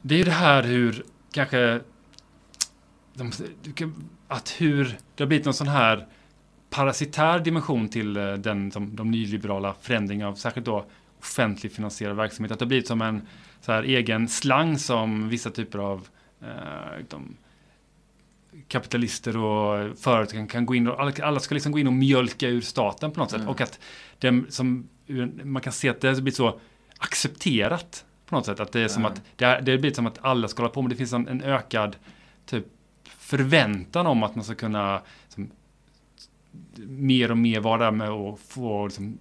det 0.00 0.14
är 0.14 0.18
ju 0.18 0.24
det 0.24 0.30
här 0.30 0.62
hur 0.62 1.04
kanske 1.32 1.80
de, 3.14 3.32
att 4.28 4.54
hur 4.58 4.84
det 5.14 5.24
har 5.24 5.26
blivit 5.28 5.44
någon 5.44 5.54
sån 5.54 5.68
här 5.68 6.06
parasitär 6.70 7.38
dimension 7.38 7.88
till 7.88 8.16
eh, 8.16 8.32
den, 8.34 8.70
de, 8.70 8.96
de 8.96 9.10
nyliberala 9.10 9.74
förändringarna 9.80 10.30
av 10.30 10.34
särskilt 10.34 10.66
då 10.66 10.84
offentligt 11.20 11.74
finansierad 11.74 12.16
verksamhet. 12.16 12.52
Att 12.52 12.58
det 12.58 12.64
har 12.64 12.68
blivit 12.68 12.88
som 12.88 13.02
en 13.02 13.22
så 13.60 13.72
här, 13.72 13.82
egen 13.82 14.28
slang 14.28 14.78
som 14.78 15.28
vissa 15.28 15.50
typer 15.50 15.78
av 15.78 16.08
eh, 16.40 17.04
de, 17.08 17.36
kapitalister 18.68 19.36
och 19.36 19.98
företag 19.98 20.50
kan, 20.50 20.66
gå 20.66 20.74
in 20.74 20.88
och 20.88 21.20
alla 21.20 21.40
ska 21.40 21.54
liksom 21.54 21.72
gå 21.72 21.78
in 21.78 21.86
och 21.86 21.92
mjölka 21.92 22.48
ur 22.48 22.60
staten 22.60 23.10
på 23.10 23.20
något 23.20 23.32
mm. 23.32 23.40
sätt. 23.40 23.50
Och 23.50 23.60
att 23.60 23.80
det, 24.18 24.44
som, 24.48 24.88
man 25.42 25.62
kan 25.62 25.72
se 25.72 25.88
att 25.88 26.00
det 26.00 26.08
har 26.08 26.14
blivit 26.14 26.36
så 26.36 26.60
accepterat 26.98 28.04
på 28.26 28.34
något 28.34 28.46
sätt. 28.46 28.60
Att 28.60 28.72
det 28.72 28.80
är 28.80 28.88
som 28.88 29.04
att 29.04 29.22
det, 29.36 29.60
det 29.62 29.78
blivit 29.78 29.96
som 29.96 30.06
att 30.06 30.18
alla 30.20 30.48
ska 30.48 30.62
hålla 30.62 30.72
på, 30.72 30.82
men 30.82 30.90
det 30.90 30.96
finns 30.96 31.12
en, 31.12 31.28
en 31.28 31.42
ökad 31.42 31.96
typ 32.46 32.66
förväntan 33.04 34.06
om 34.06 34.22
att 34.22 34.34
man 34.34 34.44
ska 34.44 34.54
kunna 34.54 35.02
som, 35.28 35.50
mer 36.76 37.30
och 37.30 37.38
mer 37.38 37.60
vara 37.60 37.84
där 37.84 37.90
med 37.90 38.10
och 38.10 38.40
få 38.40 38.86
liksom, 38.86 39.18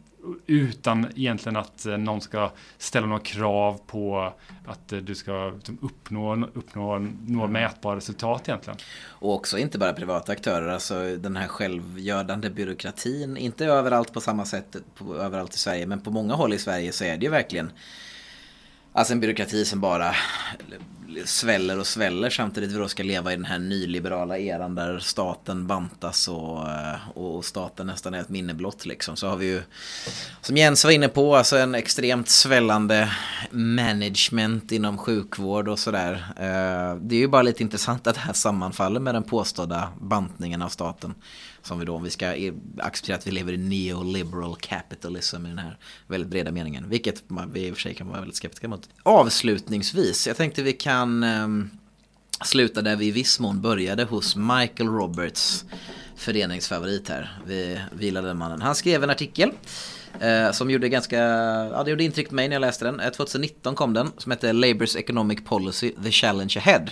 utan 0.48 1.08
egentligen 1.16 1.56
att 1.56 1.86
eh, 1.86 1.98
någon 1.98 2.22
ska 2.22 2.52
ställa 2.78 3.08
några 3.08 3.22
krav 3.22 3.80
på 3.88 4.34
att 4.66 4.94
eh, 4.94 5.00
du 5.00 5.16
ska 5.16 5.52
liksom, 5.56 5.78
uppnå, 5.82 6.46
uppnå 6.54 7.00
några 7.28 7.48
mm. 7.48 7.52
mätbara 7.52 7.96
resultat 7.96 8.50
egentligen. 8.50 8.80
Och 9.06 9.34
också 9.34 9.58
inte 9.58 9.78
bara 9.78 9.94
privata 9.94 10.32
aktörer, 10.32 10.68
alltså 10.68 11.18
den 11.18 11.36
här 11.36 11.48
självgördande 11.48 12.50
byråkratin, 12.50 13.38
inte 13.38 13.66
överallt 13.66 14.14
på 14.14 14.22
samma 14.22 14.46
sätt 14.46 14.76
på, 14.96 15.16
överallt 15.16 15.56
i 15.56 15.58
Sverige, 15.58 15.86
men 15.86 16.02
på 16.02 16.12
många 16.12 16.34
håll 16.34 16.54
i 16.54 16.58
Sverige 16.58 16.92
så 16.92 17.04
är 17.04 17.18
det 17.18 17.26
ju 17.26 17.32
verkligen 17.32 17.72
Alltså 18.94 19.14
en 19.14 19.20
byråkrati 19.20 19.66
som 19.66 19.82
bara 19.82 20.16
sväller 21.26 21.80
och 21.80 21.88
sväller 21.88 22.30
samtidigt 22.30 22.72
vi 22.72 22.78
då 22.78 22.88
ska 22.88 23.04
leva 23.04 23.34
i 23.34 23.36
den 23.36 23.46
här 23.46 23.60
nyliberala 23.60 24.38
eran 24.38 24.76
där 24.76 25.00
staten 25.00 25.68
bantas 25.68 26.28
och, 26.28 26.70
eh, 26.70 27.10
och 27.16 27.46
staten 27.46 27.88
nästan 27.88 28.14
är 28.14 28.22
ett 28.22 28.30
minne 28.30 28.54
blott 28.54 28.86
liksom. 28.86 29.16
Så 29.16 29.28
har 29.28 29.38
vi 29.38 29.46
ju, 29.46 29.62
som 30.42 30.58
Jens 30.58 30.84
var 30.84 30.92
inne 30.92 31.08
på, 31.08 31.36
alltså 31.36 31.58
en 31.58 31.76
extremt 31.76 32.30
svällande 32.30 33.12
management 33.52 34.72
inom 34.72 34.98
sjukvård 34.98 35.68
och 35.68 35.80
sådär. 35.80 36.14
Eh, 36.36 36.96
det 37.02 37.16
är 37.16 37.20
ju 37.20 37.28
bara 37.28 37.42
lite 37.42 37.64
intressant 37.64 38.08
att 38.08 38.16
det 38.16 38.22
här 38.22 38.34
sammanfaller 38.34 39.00
med 39.00 39.16
den 39.16 39.24
påstådda 39.24 39.90
bantningen 40.02 40.62
av 40.62 40.70
staten. 40.70 41.16
Som 41.64 41.80
vi 41.80 41.86
då, 41.86 41.96
om 41.96 42.04
vi 42.04 42.10
ska 42.10 42.36
acceptera 42.78 43.16
att 43.16 43.28
vi 43.28 43.32
lever 43.32 43.54
i 43.54 43.58
neoliberal 43.58 44.56
capitalism 44.56 45.46
i 45.46 45.50
den 45.50 45.58
här 45.58 45.78
väldigt 46.08 46.30
breda 46.30 46.52
meningen. 46.52 46.90
Vilket 46.90 47.24
vi 47.54 47.68
i 47.68 47.72
och 47.72 47.76
för 47.76 47.82
sig 47.82 47.94
kan 47.94 48.08
vara 48.08 48.20
väldigt 48.20 48.36
skeptiska 48.36 48.68
mot. 48.68 48.90
Avslutningsvis, 49.04 50.28
jag 50.28 50.38
tänkte 50.38 50.64
vi 50.64 50.74
kan 50.74 51.24
um, 51.24 51.70
sluta 52.46 52.82
där 52.82 52.96
vi 52.96 53.06
i 53.06 53.12
viss 53.12 53.40
mån 53.40 53.62
började 53.62 54.04
hos 54.04 54.36
Michael 54.36 54.90
Roberts 54.90 55.66
föreningsfavorit 56.16 57.10
här. 57.10 57.40
Vi 57.46 57.80
vilade 57.92 58.34
mannen. 58.34 58.62
Han 58.62 58.76
skrev 58.76 59.04
en 59.04 59.10
artikel 59.10 59.52
eh, 60.20 60.52
som 60.52 60.70
gjorde 60.72 60.90
ganska, 60.90 61.18
ja 61.18 61.84
det 61.84 61.90
gjorde 61.90 62.04
intryck 62.04 62.30
på 62.30 62.36
mig 62.36 62.48
när 62.48 62.56
jag 62.56 62.62
läste 62.62 62.86
den. 62.86 63.00
Eh, 63.00 63.10
2019 63.10 63.76
kom 63.76 63.94
den 63.94 64.12
som 64.18 64.32
hette 64.32 64.54
Labour's 64.54 64.98
Economic 64.98 65.40
Policy, 65.46 65.92
The 66.04 66.12
Challenge 66.12 66.54
Ahead. 66.58 66.86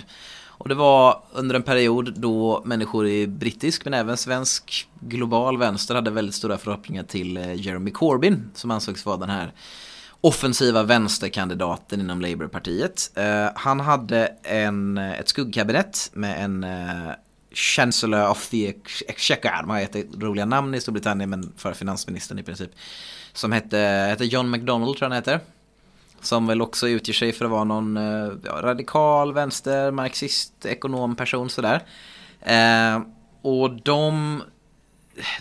Och 0.60 0.68
det 0.68 0.74
var 0.74 1.22
under 1.32 1.54
en 1.54 1.62
period 1.62 2.14
då 2.16 2.62
människor 2.64 3.06
i 3.06 3.26
brittisk 3.26 3.84
men 3.84 3.94
även 3.94 4.16
svensk 4.16 4.88
global 5.00 5.58
vänster 5.58 5.94
hade 5.94 6.10
väldigt 6.10 6.34
stora 6.34 6.58
förhoppningar 6.58 7.02
till 7.02 7.36
eh, 7.36 7.54
Jeremy 7.54 7.90
Corbyn 7.90 8.50
som 8.54 8.70
ansågs 8.70 9.06
vara 9.06 9.16
den 9.16 9.30
här 9.30 9.52
offensiva 10.20 10.82
vänsterkandidaten 10.82 12.00
inom 12.00 12.20
Labourpartiet. 12.20 13.10
Uh, 13.18 13.50
han 13.54 13.80
hade 13.80 14.26
en, 14.42 14.98
eh, 14.98 15.20
ett 15.20 15.28
skuggkabinett 15.28 16.10
med 16.12 16.44
en 16.44 16.64
uh, 16.64 17.12
Chancellor 17.52 18.30
of 18.30 18.48
the 18.48 18.74
Exchequer, 19.08 19.62
har 19.66 19.78
heter 19.78 20.04
roliga 20.18 20.44
namn 20.44 20.74
i 20.74 20.80
Storbritannien 20.80 21.30
men 21.30 21.52
för 21.56 21.72
finansministern 21.72 22.38
i 22.38 22.42
princip. 22.42 22.70
Som 23.32 23.52
hette, 23.52 23.78
hette 23.78 24.24
John 24.24 24.50
McDonald 24.50 24.96
tror 24.96 25.06
jag 25.06 25.10
han 25.10 25.22
heter. 25.22 25.40
Som 26.20 26.46
väl 26.46 26.62
också 26.62 26.88
utger 26.88 27.12
sig 27.12 27.32
för 27.32 27.44
att 27.44 27.50
vara 27.50 27.64
någon 27.64 27.96
eh, 27.96 28.32
ja, 28.44 28.60
radikal 28.62 29.32
vänster, 29.32 29.90
marxist, 29.90 30.66
ekonom 30.66 31.16
person 31.16 31.50
sådär. 31.50 31.82
Eh, 32.40 33.00
och 33.42 33.70
de, 33.82 34.42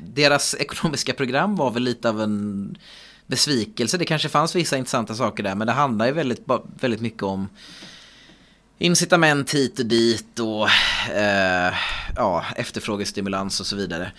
deras 0.02 0.56
ekonomiska 0.60 1.14
program 1.14 1.56
var 1.56 1.72
väl 1.72 1.84
lite 1.84 2.10
av 2.10 2.22
en 2.22 2.78
besvikelse. 3.28 3.98
Det 3.98 4.06
kanske 4.06 4.30
fanns 4.30 4.56
vissa 4.56 4.78
intressanta 4.78 5.16
saker 5.16 5.44
där 5.44 5.56
men 5.56 5.68
det 5.68 5.74
handlar 5.74 6.06
ju 6.06 6.12
väldigt, 6.12 6.44
väldigt 6.80 7.02
mycket 7.02 7.24
om 7.24 7.50
incitament 8.78 9.54
hit 9.54 9.80
och 9.80 9.86
dit 9.86 10.40
och 10.40 10.70
eh, 11.16 11.74
ja, 12.16 12.46
efterfrågestimulans 12.56 13.60
och 13.60 13.66
så 13.66 13.76
vidare. 13.76 14.12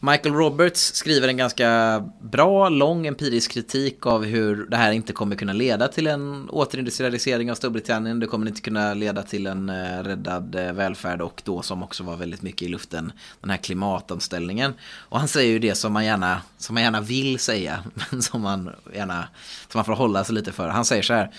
Michael 0.00 0.34
Roberts 0.34 0.94
skriver 0.94 1.28
en 1.28 1.36
ganska 1.36 2.00
bra, 2.20 2.68
lång 2.68 3.06
empirisk 3.06 3.50
kritik 3.52 4.06
av 4.06 4.24
hur 4.24 4.66
det 4.66 4.76
här 4.76 4.92
inte 4.92 5.12
kommer 5.12 5.36
kunna 5.36 5.52
leda 5.52 5.88
till 5.88 6.06
en 6.06 6.50
återindustrialisering 6.50 7.50
av 7.50 7.54
Storbritannien. 7.54 8.20
Det 8.20 8.26
kommer 8.26 8.46
inte 8.46 8.60
kunna 8.60 8.94
leda 8.94 9.22
till 9.22 9.46
en 9.46 9.68
eh, 9.68 10.02
räddad 10.02 10.54
eh, 10.54 10.72
välfärd 10.72 11.20
och 11.20 11.42
då 11.44 11.62
som 11.62 11.82
också 11.82 12.02
var 12.02 12.16
väldigt 12.16 12.42
mycket 12.42 12.62
i 12.62 12.68
luften, 12.68 13.12
den 13.40 13.50
här 13.50 13.56
klimatomställningen. 13.56 14.74
Och 15.08 15.18
han 15.18 15.28
säger 15.28 15.52
ju 15.52 15.58
det 15.58 15.74
som 15.74 15.92
man 15.92 16.04
gärna, 16.04 16.42
som 16.58 16.74
man 16.74 16.82
gärna 16.82 17.00
vill 17.00 17.38
säga, 17.38 17.84
men 18.10 18.22
som 18.22 18.40
man 18.40 18.70
gärna, 18.94 19.28
som 19.68 19.78
man 19.78 19.84
får 19.84 19.92
hålla 19.92 20.24
sig 20.24 20.34
lite 20.34 20.52
för. 20.52 20.68
Han 20.68 20.84
säger 20.84 21.02
så 21.02 21.14
här. 21.14 21.30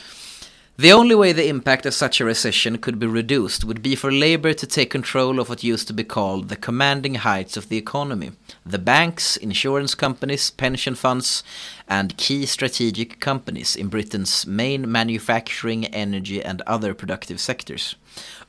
The 0.80 0.94
only 0.94 1.14
way 1.14 1.34
the 1.34 1.50
impact 1.50 1.86
of 1.86 1.94
such 1.94 2.22
a 2.22 2.24
recession 2.24 2.78
could 2.78 3.00
be 3.00 3.06
reduced 3.06 3.66
would 3.66 3.82
be 3.82 3.98
for 3.98 4.14
Labour 4.14 4.54
to 4.54 4.66
take 4.66 4.90
control 4.90 5.38
of 5.38 5.50
what 5.50 5.62
used 5.62 5.88
to 5.88 5.94
be 5.94 6.06
called 6.06 6.48
the 6.48 6.56
commanding 6.56 7.16
heights 7.16 7.58
of 7.58 7.68
the 7.68 7.76
economy. 7.76 8.32
The 8.66 8.80
banks, 8.80 9.36
insurance 9.36 9.94
companies, 9.94 10.50
pension 10.52 10.96
funds, 10.96 11.44
and 11.90 12.16
key 12.16 12.46
strategic 12.46 13.20
companies 13.20 13.76
in 13.76 13.90
Britain's 13.90 14.48
main 14.48 14.90
manufacturing, 14.90 15.84
energy, 15.88 16.42
and 16.42 16.62
other 16.62 16.94
productive 16.94 17.42
sectors. 17.42 17.98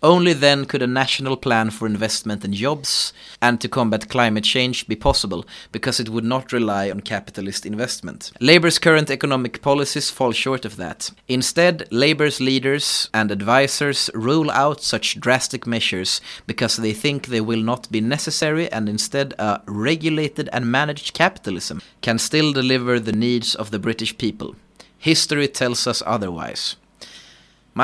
Only 0.02 0.32
then 0.32 0.64
could 0.64 0.80
a 0.80 0.86
national 0.86 1.36
plan 1.36 1.70
for 1.70 1.86
investment 1.86 2.44
and 2.44 2.54
jobs 2.54 3.12
and 3.42 3.60
to 3.60 3.68
combat 3.68 4.08
climate 4.08 4.44
change 4.44 4.88
be 4.88 4.96
possible, 4.96 5.44
because 5.72 6.00
it 6.00 6.08
would 6.08 6.24
not 6.24 6.52
rely 6.52 6.90
on 6.90 7.00
capitalist 7.00 7.66
investment. 7.66 8.32
Labour's 8.40 8.78
current 8.78 9.10
economic 9.10 9.60
policies 9.60 10.10
fall 10.10 10.32
short 10.32 10.64
of 10.64 10.76
that. 10.76 11.10
Instead, 11.28 11.86
Labour's 11.90 12.40
leaders 12.40 13.10
and 13.12 13.30
advisers 13.30 14.10
rule 14.14 14.50
out 14.50 14.82
such 14.82 15.20
drastic 15.20 15.66
measures 15.66 16.20
because 16.46 16.76
they 16.76 16.92
think 16.92 17.26
they 17.26 17.40
will 17.40 17.62
not 17.62 17.90
be 17.90 18.00
necessary, 18.00 18.70
and 18.72 18.88
instead, 18.88 19.34
a 19.38 19.60
regulated 19.66 20.48
and 20.52 20.70
managed 20.70 21.12
capitalism 21.12 21.82
can 22.00 22.18
still 22.18 22.52
deliver 22.52 22.98
the 22.98 23.12
needs 23.12 23.54
of 23.54 23.70
the 23.70 23.78
British 23.78 24.16
people. 24.16 24.56
History 24.98 25.48
tells 25.48 25.86
us 25.86 26.02
otherwise. 26.06 26.76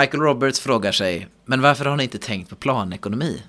Michael 0.01 0.23
Roberts 0.23 0.61
frågar 0.61 0.93
sig, 0.93 1.29
men 1.45 1.61
varför 1.61 1.85
har 1.85 1.97
ni 1.97 2.03
inte 2.03 2.19
tänkt 2.19 2.51
på 2.51 2.57
planekonomi? 2.57 3.43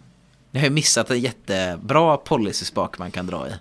Ni 0.52 0.60
har 0.60 0.68
ju 0.68 0.74
missat 0.74 1.12
en 1.12 1.20
jättebra 1.20 2.18
policyspak 2.18 2.98
man 2.98 3.12
kan 3.12 3.28
dra 3.28 3.48
i. 3.48 3.52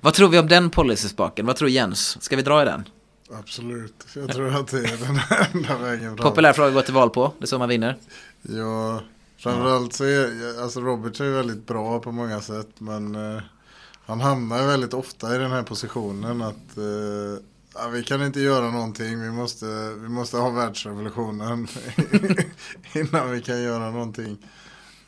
Vad 0.00 0.14
tror 0.14 0.28
vi 0.28 0.38
om 0.38 0.48
den 0.48 0.70
policyspaken? 0.70 1.46
Vad 1.46 1.56
tror 1.56 1.70
Jens? 1.70 2.22
Ska 2.22 2.36
vi 2.36 2.42
dra 2.42 2.62
i 2.62 2.64
den? 2.64 2.84
Absolut, 3.32 4.06
jag 4.14 4.32
tror 4.32 4.56
att 4.56 4.68
det 4.68 4.78
är 4.78 4.96
den 4.96 5.20
enda 5.54 5.78
vägen 5.78 6.16
fram. 6.16 6.30
Populär 6.30 6.52
fråga 6.52 6.68
att 6.68 6.74
gå 6.74 6.82
till 6.82 6.94
val 6.94 7.10
på, 7.10 7.32
det 7.38 7.44
är 7.44 7.46
så 7.46 7.58
man 7.58 7.68
vinner. 7.68 7.96
Ja, 8.42 9.00
framförallt 9.38 9.92
så 9.92 10.04
är 10.04 10.62
alltså 10.62 10.80
Robert 10.80 11.20
är 11.20 11.30
väldigt 11.30 11.66
bra 11.66 12.00
på 12.00 12.12
många 12.12 12.40
sätt 12.40 12.70
men 12.78 13.14
eh, 13.14 13.42
han 14.06 14.20
hamnar 14.20 14.66
väldigt 14.66 14.94
ofta 14.94 15.34
i 15.34 15.38
den 15.38 15.50
här 15.50 15.62
positionen 15.62 16.42
att 16.42 16.76
eh, 16.76 17.44
ja, 17.78 17.88
vi 17.88 18.02
kan 18.04 18.22
inte 18.22 18.40
göra 18.40 18.70
någonting, 18.70 19.20
vi 19.20 19.30
måste, 19.30 19.66
vi 20.00 20.08
måste 20.08 20.36
ha 20.36 20.50
världsrevolutionen 20.50 21.68
innan 22.94 23.30
vi 23.30 23.42
kan 23.42 23.62
göra 23.62 23.90
någonting. 23.90 24.38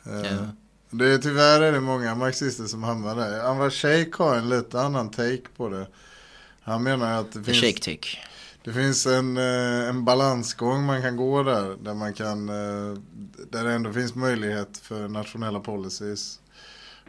Eh, 0.05 0.31
Ja. 0.31 0.47
det 0.89 1.13
är, 1.13 1.17
tyvärr 1.17 1.61
är 1.61 1.71
det 1.71 1.79
många 1.79 2.15
marxister 2.15 2.63
som 2.65 2.83
hamnar 2.83 3.15
där. 3.15 3.39
Anwar 3.39 3.69
Sheikh 3.69 4.21
har 4.21 4.35
en 4.35 4.49
lite 4.49 4.81
annan 4.81 5.11
take 5.11 5.41
på 5.57 5.69
det. 5.69 5.87
Han 6.61 6.83
menar 6.83 7.19
att 7.19 7.31
det 7.31 7.43
finns, 7.43 7.57
shake 7.61 8.17
det 8.63 8.73
finns 8.73 9.05
en, 9.07 9.37
eh, 9.37 9.89
en 9.89 10.05
balansgång 10.05 10.85
man 10.85 11.01
kan 11.01 11.17
gå 11.17 11.43
där. 11.43 11.77
Där, 11.83 11.93
man 11.93 12.13
kan, 12.13 12.49
eh, 12.49 12.97
där 13.51 13.63
det 13.63 13.71
ändå 13.73 13.93
finns 13.93 14.15
möjlighet 14.15 14.77
för 14.77 15.07
nationella 15.07 15.59
policies 15.59 16.39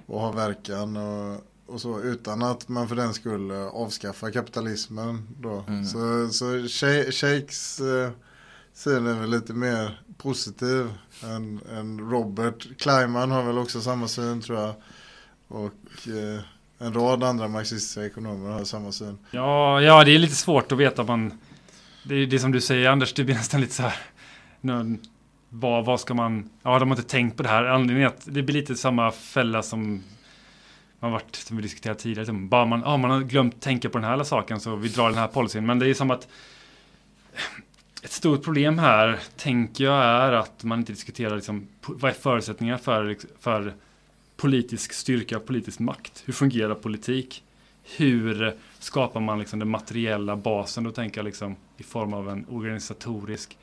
att 0.09 0.15
ha 0.21 0.33
verkan. 0.33 0.97
Och, 0.97 1.41
och 1.73 1.81
så 1.81 2.01
utan 2.01 2.43
att 2.43 2.69
man 2.69 2.89
för 2.89 2.97
den 2.97 3.15
skull 3.15 3.51
eh, 3.51 3.67
avskaffar 3.67 4.31
kapitalismen. 4.31 5.29
Då. 5.41 5.65
Mm. 5.69 5.85
Så, 5.85 6.29
så 6.29 6.69
Shakes 7.11 7.81
eh, 7.81 8.11
syn 8.75 9.07
är 9.07 9.21
väl 9.21 9.31
lite 9.31 9.53
mer 9.53 10.01
positiv 10.19 10.93
än, 11.23 11.61
än 11.73 12.11
Robert. 12.11 12.79
Kleiman 12.79 13.31
har 13.31 13.43
väl 13.43 13.59
också 13.59 13.81
samma 13.81 14.09
syn 14.09 14.41
tror 14.41 14.59
jag. 14.59 14.75
Och 15.49 16.09
eh, 16.09 16.41
en 16.79 16.95
rad 16.95 17.25
andra 17.25 17.49
marxistiska 17.49 18.07
ekonomer 18.07 18.51
har 18.51 18.65
samma 18.65 18.93
syn. 18.93 19.19
Ja, 19.31 19.81
ja, 19.81 20.05
det 20.05 20.15
är 20.15 20.19
lite 20.19 20.35
svårt 20.35 20.73
att 20.73 20.79
veta. 20.79 21.05
Man, 21.05 21.39
det 22.05 22.15
är 22.15 22.27
det 22.27 22.39
som 22.39 22.53
du 22.53 22.61
säger 22.61 22.89
Anders, 22.89 23.15
det 23.15 23.25
blir 23.25 23.35
nästan 23.35 23.61
lite 23.61 23.75
så 23.75 23.83
här. 23.83 23.97
Nu, 24.61 24.99
vad, 25.49 25.85
vad 25.85 26.01
ska 26.01 26.15
man... 26.15 26.51
Ja, 26.63 26.79
de 26.79 26.91
har 26.91 26.97
inte 26.97 27.09
tänkt 27.09 27.37
på 27.37 27.43
det 27.43 27.49
här. 27.49 27.65
Anledningen 27.65 28.11
är 28.11 28.15
att 28.15 28.25
det 28.25 28.43
blir 28.43 28.55
lite 28.55 28.75
samma 28.75 29.11
fälla 29.11 29.63
som 29.63 30.03
man 31.03 31.13
varit, 31.13 31.37
som 31.37 31.57
vi 31.57 31.63
diskuterat 31.63 31.99
tidigare. 31.99 32.21
liksom, 32.21 32.49
Bara 32.49 32.65
man, 32.65 32.85
oh, 32.85 32.97
man 32.97 33.11
har 33.11 33.21
glömt 33.21 33.61
tänka 33.61 33.89
på 33.89 33.99
den 33.99 34.09
här 34.09 34.25
saken 34.25 34.61
så 34.61 34.77
vi 34.77 34.89
drar 34.89 35.09
den 35.09 35.19
här 35.19 35.29
policyn. 35.29 35.67
Men 35.67 35.79
det 35.79 35.89
är 35.89 35.95
som 35.95 36.11
att 36.11 36.29
ett 38.03 38.13
stort 38.13 38.45
problem 38.45 38.79
här, 38.79 39.19
tänker 39.37 39.85
jag, 39.85 40.05
är 40.05 40.33
att 40.33 40.65
man 40.65 40.79
inte 40.79 40.93
diskuterar 40.93 41.37
liksom, 41.37 41.69
vad 41.87 42.11
är 42.11 42.15
förutsättningar 42.15 42.77
för, 42.77 43.05
liksom, 43.05 43.31
för 43.41 43.75
politisk 44.37 44.93
styrka 44.93 45.37
och 45.37 45.47
politisk 45.47 45.79
makt? 45.79 46.23
Hur 46.27 46.33
fungerar 46.33 46.75
politik? 46.75 47.43
Hur 47.97 48.57
skapar 48.79 49.21
man 49.21 49.39
liksom 49.39 49.59
den 49.59 49.69
materiella 49.69 50.37
basen? 50.37 50.85
Då 50.85 50.91
tänker 50.91 51.19
jag 51.19 51.25
liksom 51.25 51.57
i 51.77 51.83
form 51.83 52.15
av 52.15 52.31
en 52.31 52.47
organisatorisk 52.51 53.59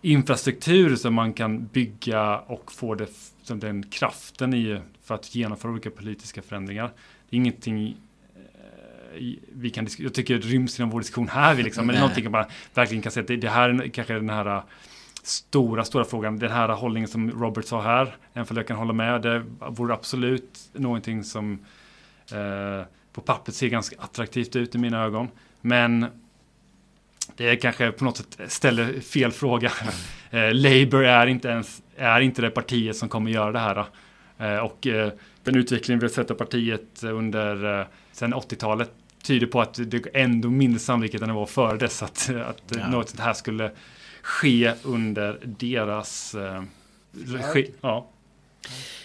infrastruktur 0.00 0.96
som 0.96 1.14
man 1.14 1.32
kan 1.32 1.66
bygga 1.66 2.38
och 2.38 2.72
få 2.72 2.94
det, 2.94 3.08
den 3.54 3.82
kraften 3.82 4.54
i 4.54 4.80
för 5.04 5.14
att 5.14 5.34
genomföra 5.34 5.72
olika 5.72 5.90
politiska 5.90 6.42
förändringar. 6.42 6.90
Det 7.30 7.36
är 7.36 7.38
ingenting 7.38 7.96
eh, 8.36 9.34
vi 9.52 9.70
kan 9.70 9.84
disk- 9.84 10.00
jag 10.00 10.14
tycker 10.14 10.34
det 10.34 10.40
ryms 10.46 10.78
inom 10.80 10.90
vår 10.90 11.00
diskussion 11.00 11.28
här. 11.28 11.54
Vi 11.54 11.62
liksom, 11.62 11.86
men 11.86 11.94
det 11.94 11.98
är 11.98 12.00
någonting 12.00 12.24
jag 12.24 12.32
bara 12.32 12.48
verkligen 12.74 13.02
kan 13.02 13.12
säga 13.12 13.22
att 13.22 13.28
det, 13.28 13.36
det 13.36 13.48
här 13.50 13.68
är 13.68 13.88
kanske 13.88 14.14
den 14.14 14.30
här 14.30 14.56
eh, 14.56 14.62
stora, 15.22 15.84
stora 15.84 16.04
frågan. 16.04 16.38
Den 16.38 16.50
här 16.50 16.68
hållningen 16.68 17.08
som 17.08 17.30
Robert 17.30 17.64
sa 17.64 17.82
här, 17.82 18.16
även 18.32 18.46
om 18.50 18.56
jag 18.56 18.66
kan 18.66 18.76
hålla 18.76 18.92
med, 18.92 19.22
det 19.22 19.44
vore 19.68 19.94
absolut 19.94 20.60
någonting 20.72 21.24
som 21.24 21.58
eh, 22.32 22.86
på 23.12 23.20
pappret 23.20 23.54
ser 23.56 23.68
ganska 23.68 23.96
attraktivt 24.00 24.56
ut 24.56 24.74
i 24.74 24.78
mina 24.78 25.04
ögon. 25.04 25.28
Men 25.60 26.06
det 27.36 27.48
är 27.48 27.56
kanske 27.56 27.92
på 27.92 28.04
något 28.04 28.16
sätt 28.16 28.40
ställer 28.48 29.00
fel 29.00 29.32
fråga. 29.32 29.72
Eh, 30.30 30.54
Labour 30.54 31.04
är 31.04 31.26
inte 31.26 31.48
ens 31.48 31.82
är 31.96 32.20
inte 32.20 32.42
det 32.42 32.50
partiet 32.50 32.96
som 32.96 33.08
kommer 33.08 33.30
göra 33.30 33.52
det 33.52 33.58
här. 33.58 33.86
Eh, 34.38 34.58
och 34.58 34.86
eh, 34.86 35.12
den 35.44 35.56
utveckling 35.56 35.98
vi 35.98 36.04
har 36.04 36.10
sett 36.10 36.30
av 36.30 36.34
partiet 36.34 37.02
under 37.04 37.80
eh, 37.80 37.86
sedan 38.12 38.34
80-talet 38.34 38.90
tyder 39.22 39.46
på 39.46 39.60
att 39.60 39.74
det 39.90 39.96
är 39.96 40.10
ändå 40.16 40.50
mindre 40.50 40.80
sannolikt 40.80 41.14
än 41.14 41.28
det 41.28 41.34
var 41.34 41.46
före 41.46 41.76
dess 41.76 42.02
att, 42.02 42.30
att 42.30 42.62
Ja. 42.76 42.88
något 42.88 43.08
sånt 43.08 43.20
här 43.20 43.32
skulle 43.32 43.70
ske 44.22 44.72
under 44.82 45.40
deras 45.44 46.34
eh, 46.34 46.62
regi. 47.26 47.70
Ja. 47.80 48.10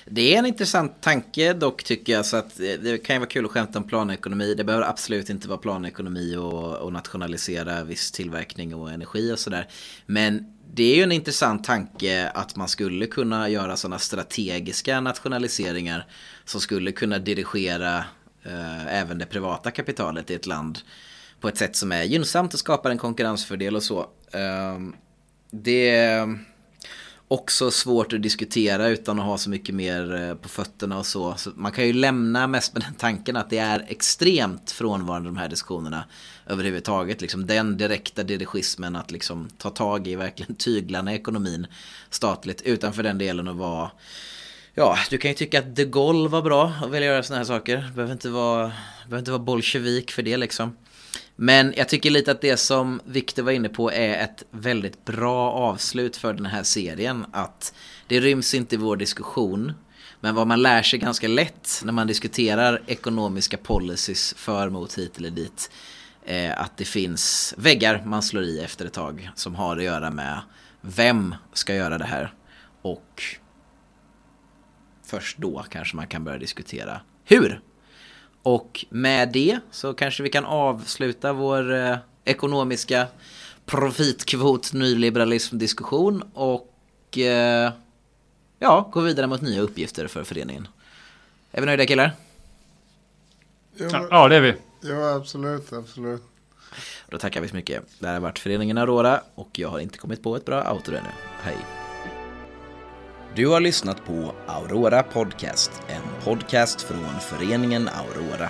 Det 0.06 0.36
är 0.36 0.40
en 0.40 0.46
intressant 0.46 1.02
tanke 1.02 1.54
dock 1.54 1.84
tycker 1.84 2.14
jag 2.14 2.26
så 2.26 2.38
att 2.38 2.58
det 2.58 3.04
kan 3.06 3.16
ju 3.16 3.20
vara 3.20 3.30
kul 3.30 3.46
att 3.46 3.52
skämta 3.52 3.80
om 3.80 3.88
planekonomi. 3.88 4.54
Det 4.56 4.64
behöver 4.64 4.86
absolut 4.88 5.30
inte 5.30 5.48
vara 5.48 5.58
planekonomi 5.58 6.36
och, 6.36 6.78
och 6.78 6.94
nationalisera 6.94 7.84
viss 7.84 8.12
tillverkning 8.12 8.76
och 8.76 8.92
energi 8.92 9.32
och 9.34 9.40
sådär. 9.40 9.68
Men 10.06 10.54
det 10.74 10.84
är 10.84 10.96
ju 10.96 11.04
en 11.04 11.12
intressant 11.12 11.64
tanke 11.64 12.30
att 12.30 12.56
man 12.56 12.68
skulle 12.68 13.08
kunna 13.08 13.50
göra 13.50 13.78
sådana 13.78 14.00
strategiska 14.00 15.02
nationaliseringar 15.02 16.08
som 16.46 16.62
skulle 16.62 16.92
kunna 16.92 17.20
dirigera 17.20 17.98
eh, 18.44 18.88
även 18.88 19.18
det 19.18 19.26
privata 19.26 19.72
kapitalet 19.72 20.32
i 20.32 20.34
ett 20.34 20.46
land 20.46 20.80
på 21.40 21.48
ett 21.48 21.58
sätt 21.58 21.76
som 21.76 21.92
är 21.92 22.04
gynnsamt 22.04 22.54
och 22.54 22.60
skapar 22.60 22.92
en 22.92 22.98
konkurrensfördel 22.98 23.76
och 23.76 23.84
så. 23.84 24.00
Eh, 24.32 24.80
det 25.52 26.28
också 27.32 27.72
svårt 27.72 28.14
att 28.14 28.22
diskutera 28.22 28.88
utan 28.88 29.20
att 29.20 29.26
ha 29.26 29.38
så 29.38 29.50
mycket 29.50 29.76
mer 29.76 30.16
eh, 30.16 30.36
på 30.36 30.50
fötterna 30.50 30.98
och 30.98 31.06
så. 31.06 31.36
så 31.38 31.50
man 31.56 31.72
kan 31.72 31.88
ju 31.88 31.94
lämna 31.94 32.48
mest 32.48 32.74
med 32.74 32.84
den 32.84 32.94
tanken 32.94 33.36
att 33.36 33.50
det 33.50 33.58
är 33.58 33.86
extremt 33.88 34.72
frånvarande 34.72 35.30
de 35.30 35.38
här 35.38 35.50
diskussionerna 35.50 36.04
överhuvudtaget. 36.48 37.22
Liksom 37.22 37.48
den 37.48 37.78
direkta 37.78 38.24
dirigismen 38.24 38.96
att 38.96 39.12
liksom 39.12 39.50
ta 39.58 39.70
tag 39.70 40.08
i 40.08 40.16
verkligen 40.16 40.56
tyglarna 40.56 41.14
i 41.14 41.16
ekonomin 41.16 41.68
statligt 42.10 42.62
utanför 42.62 43.04
den 43.04 43.18
delen 43.18 43.48
att 43.48 43.56
vara 43.56 43.92
Ja, 44.74 44.98
du 45.10 45.18
kan 45.18 45.32
ju 45.32 45.36
tycka 45.36 45.60
att 45.60 45.76
de 45.76 45.86
Gaulle 45.86 46.30
var 46.30 46.42
bra 46.42 46.74
och 46.84 46.94
vilja 46.94 47.08
göra 47.08 47.24
sådana 47.24 47.40
här 47.40 47.46
saker. 47.46 47.92
Behöver 47.96 48.14
inte 48.14 48.30
vara, 48.30 48.72
behöver 49.04 49.20
inte 49.20 49.32
vara 49.32 49.44
bolsjevik 49.44 50.12
för 50.12 50.24
det 50.24 50.38
liksom. 50.38 50.76
Men 51.44 51.74
jag 51.78 51.90
tycker 51.90 52.10
lite 52.10 52.32
att 52.32 52.42
det 52.42 52.58
som 52.58 53.02
Victor 53.06 53.44
var 53.44 53.52
inne 53.52 53.70
på 53.70 53.92
är 53.92 54.24
ett 54.24 54.44
väldigt 54.52 55.06
bra 55.06 55.52
avslut 55.52 56.18
för 56.18 56.34
den 56.34 56.46
här 56.46 56.64
serien. 56.64 57.26
Att 57.32 57.74
det 58.08 58.20
ryms 58.20 58.54
inte 58.54 58.76
i 58.76 58.78
vår 58.78 58.98
diskussion. 58.98 59.74
Men 60.20 60.36
vad 60.36 60.48
man 60.48 60.62
lär 60.62 60.84
sig 60.84 61.00
ganska 61.00 61.28
lätt 61.28 61.82
när 61.84 61.94
man 61.94 62.08
diskuterar 62.08 62.82
ekonomiska 62.88 63.58
policies 63.58 64.34
för, 64.38 64.70
mot, 64.70 64.98
hit 64.98 65.18
eller 65.18 65.30
dit. 65.30 65.72
Eh, 66.26 66.62
att 66.62 66.78
det 66.78 66.86
finns 66.86 67.54
väggar 67.58 68.04
man 68.06 68.24
slår 68.24 68.44
i 68.44 68.60
efter 68.60 68.86
ett 68.86 68.94
tag 68.94 69.30
som 69.36 69.56
har 69.56 69.78
att 69.78 69.84
göra 69.84 70.12
med 70.12 70.42
vem 70.82 71.36
ska 71.54 71.76
göra 71.76 71.98
det 71.98 72.06
här. 72.06 72.34
Och 72.82 73.24
först 75.06 75.38
då 75.38 75.66
kanske 75.70 75.96
man 75.96 76.08
kan 76.08 76.24
börja 76.24 76.38
diskutera 76.40 77.02
hur. 77.26 77.62
Och 78.44 78.86
med 78.90 79.32
det 79.32 79.60
så 79.72 79.94
kanske 79.94 80.24
vi 80.24 80.30
kan 80.30 80.46
avsluta 80.46 81.34
vår 81.34 81.74
eh, 81.74 81.98
ekonomiska 82.26 83.08
profitkvot 83.66 84.74
nyliberalism 84.74 85.58
diskussion 85.58 86.24
och 86.34 87.18
eh, 87.18 87.72
ja, 88.60 88.90
gå 88.92 89.02
vidare 89.02 89.28
mot 89.28 89.42
nya 89.42 89.62
uppgifter 89.62 90.08
för 90.08 90.24
föreningen. 90.24 90.68
Är 91.52 91.62
vi 91.62 91.66
nöjda 91.66 91.86
killar? 91.86 92.12
Ja, 93.76 94.08
ja, 94.10 94.28
det 94.28 94.36
är 94.36 94.42
vi. 94.42 94.54
ja 94.82 95.16
absolut, 95.16 95.74
absolut. 95.74 96.22
Då 97.10 97.18
tackar 97.18 97.42
vi 97.42 97.48
så 97.48 97.56
mycket. 97.56 97.84
Det 98.00 98.08
här 98.08 98.14
har 98.14 98.22
varit 98.22 98.40
föreningen 98.40 98.78
Aurora 98.78 99.22
och 99.36 99.50
jag 99.60 99.70
har 99.70 99.80
inte 99.80 99.98
kommit 99.98 100.24
på 100.24 100.36
ett 100.36 100.46
bra 100.46 100.74
outro 100.74 100.96
ännu. 100.96 101.10
Hej! 101.42 101.81
Du 103.36 103.48
har 103.48 103.60
lyssnat 103.60 104.06
på 104.06 104.34
Aurora 104.48 105.04
Podcast, 105.04 105.72
en 105.88 106.02
podcast 106.24 106.82
från 106.82 107.20
föreningen 107.22 107.90
Aurora. 107.90 108.50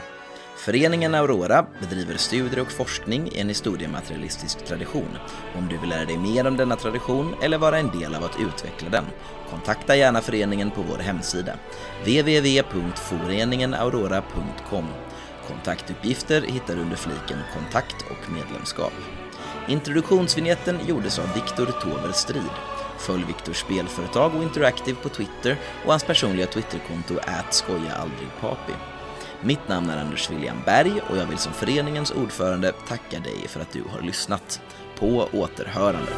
Föreningen 0.58 1.16
Aurora 1.16 1.66
bedriver 1.80 2.18
studier 2.18 2.62
och 2.62 2.72
forskning 2.72 3.30
i 3.32 3.40
en 3.40 3.48
historiematerialistisk 3.48 4.66
tradition. 4.66 5.18
Om 5.58 5.68
du 5.68 5.78
vill 5.78 5.90
lära 5.90 6.06
dig 6.06 6.18
mer 6.18 6.48
om 6.48 6.58
denna 6.58 6.76
tradition 6.76 7.36
eller 7.42 7.58
vara 7.58 7.80
en 7.80 8.00
del 8.00 8.16
av 8.16 8.24
att 8.24 8.40
utveckla 8.40 8.90
den, 8.90 9.06
kontakta 9.50 9.96
gärna 9.96 10.22
föreningen 10.22 10.72
på 10.72 10.82
vår 10.82 10.98
hemsida, 10.98 11.54
www.foreningenaurora.com. 12.00 14.86
Kontaktuppgifter 15.48 16.42
hittar 16.42 16.76
du 16.76 16.82
under 16.82 16.98
fliken 16.98 17.38
Kontakt 17.54 18.02
och 18.02 18.32
medlemskap. 18.32 18.94
Introduktionsvinjetten 19.68 20.80
gjordes 20.88 21.20
av 21.20 21.34
Viktor 21.34 21.66
Tover 21.66 22.12
Strid. 22.12 22.52
Följ 23.02 23.24
Viktors 23.24 23.58
spelföretag 23.58 24.36
och 24.36 24.44
Interactive 24.44 24.98
på 25.04 25.10
Twitter 25.10 25.58
och 25.86 25.92
hans 25.92 26.04
personliga 26.04 26.48
Twitterkonto 26.48 27.14
@skojaaldrigpapi. 27.50 28.74
Mitt 29.42 29.68
namn 29.68 29.90
är 29.90 29.98
Anders 29.98 30.32
William 30.32 30.58
Berg 30.66 31.02
och 31.10 31.18
jag 31.18 31.26
vill 31.26 31.38
som 31.38 31.54
föreningens 31.54 32.12
ordförande 32.12 32.72
tacka 32.88 33.20
dig 33.20 33.48
för 33.48 33.60
att 33.60 33.72
du 33.72 33.84
har 33.90 34.02
lyssnat. 34.02 34.62
På 35.00 35.30
återhörande. 35.34 36.12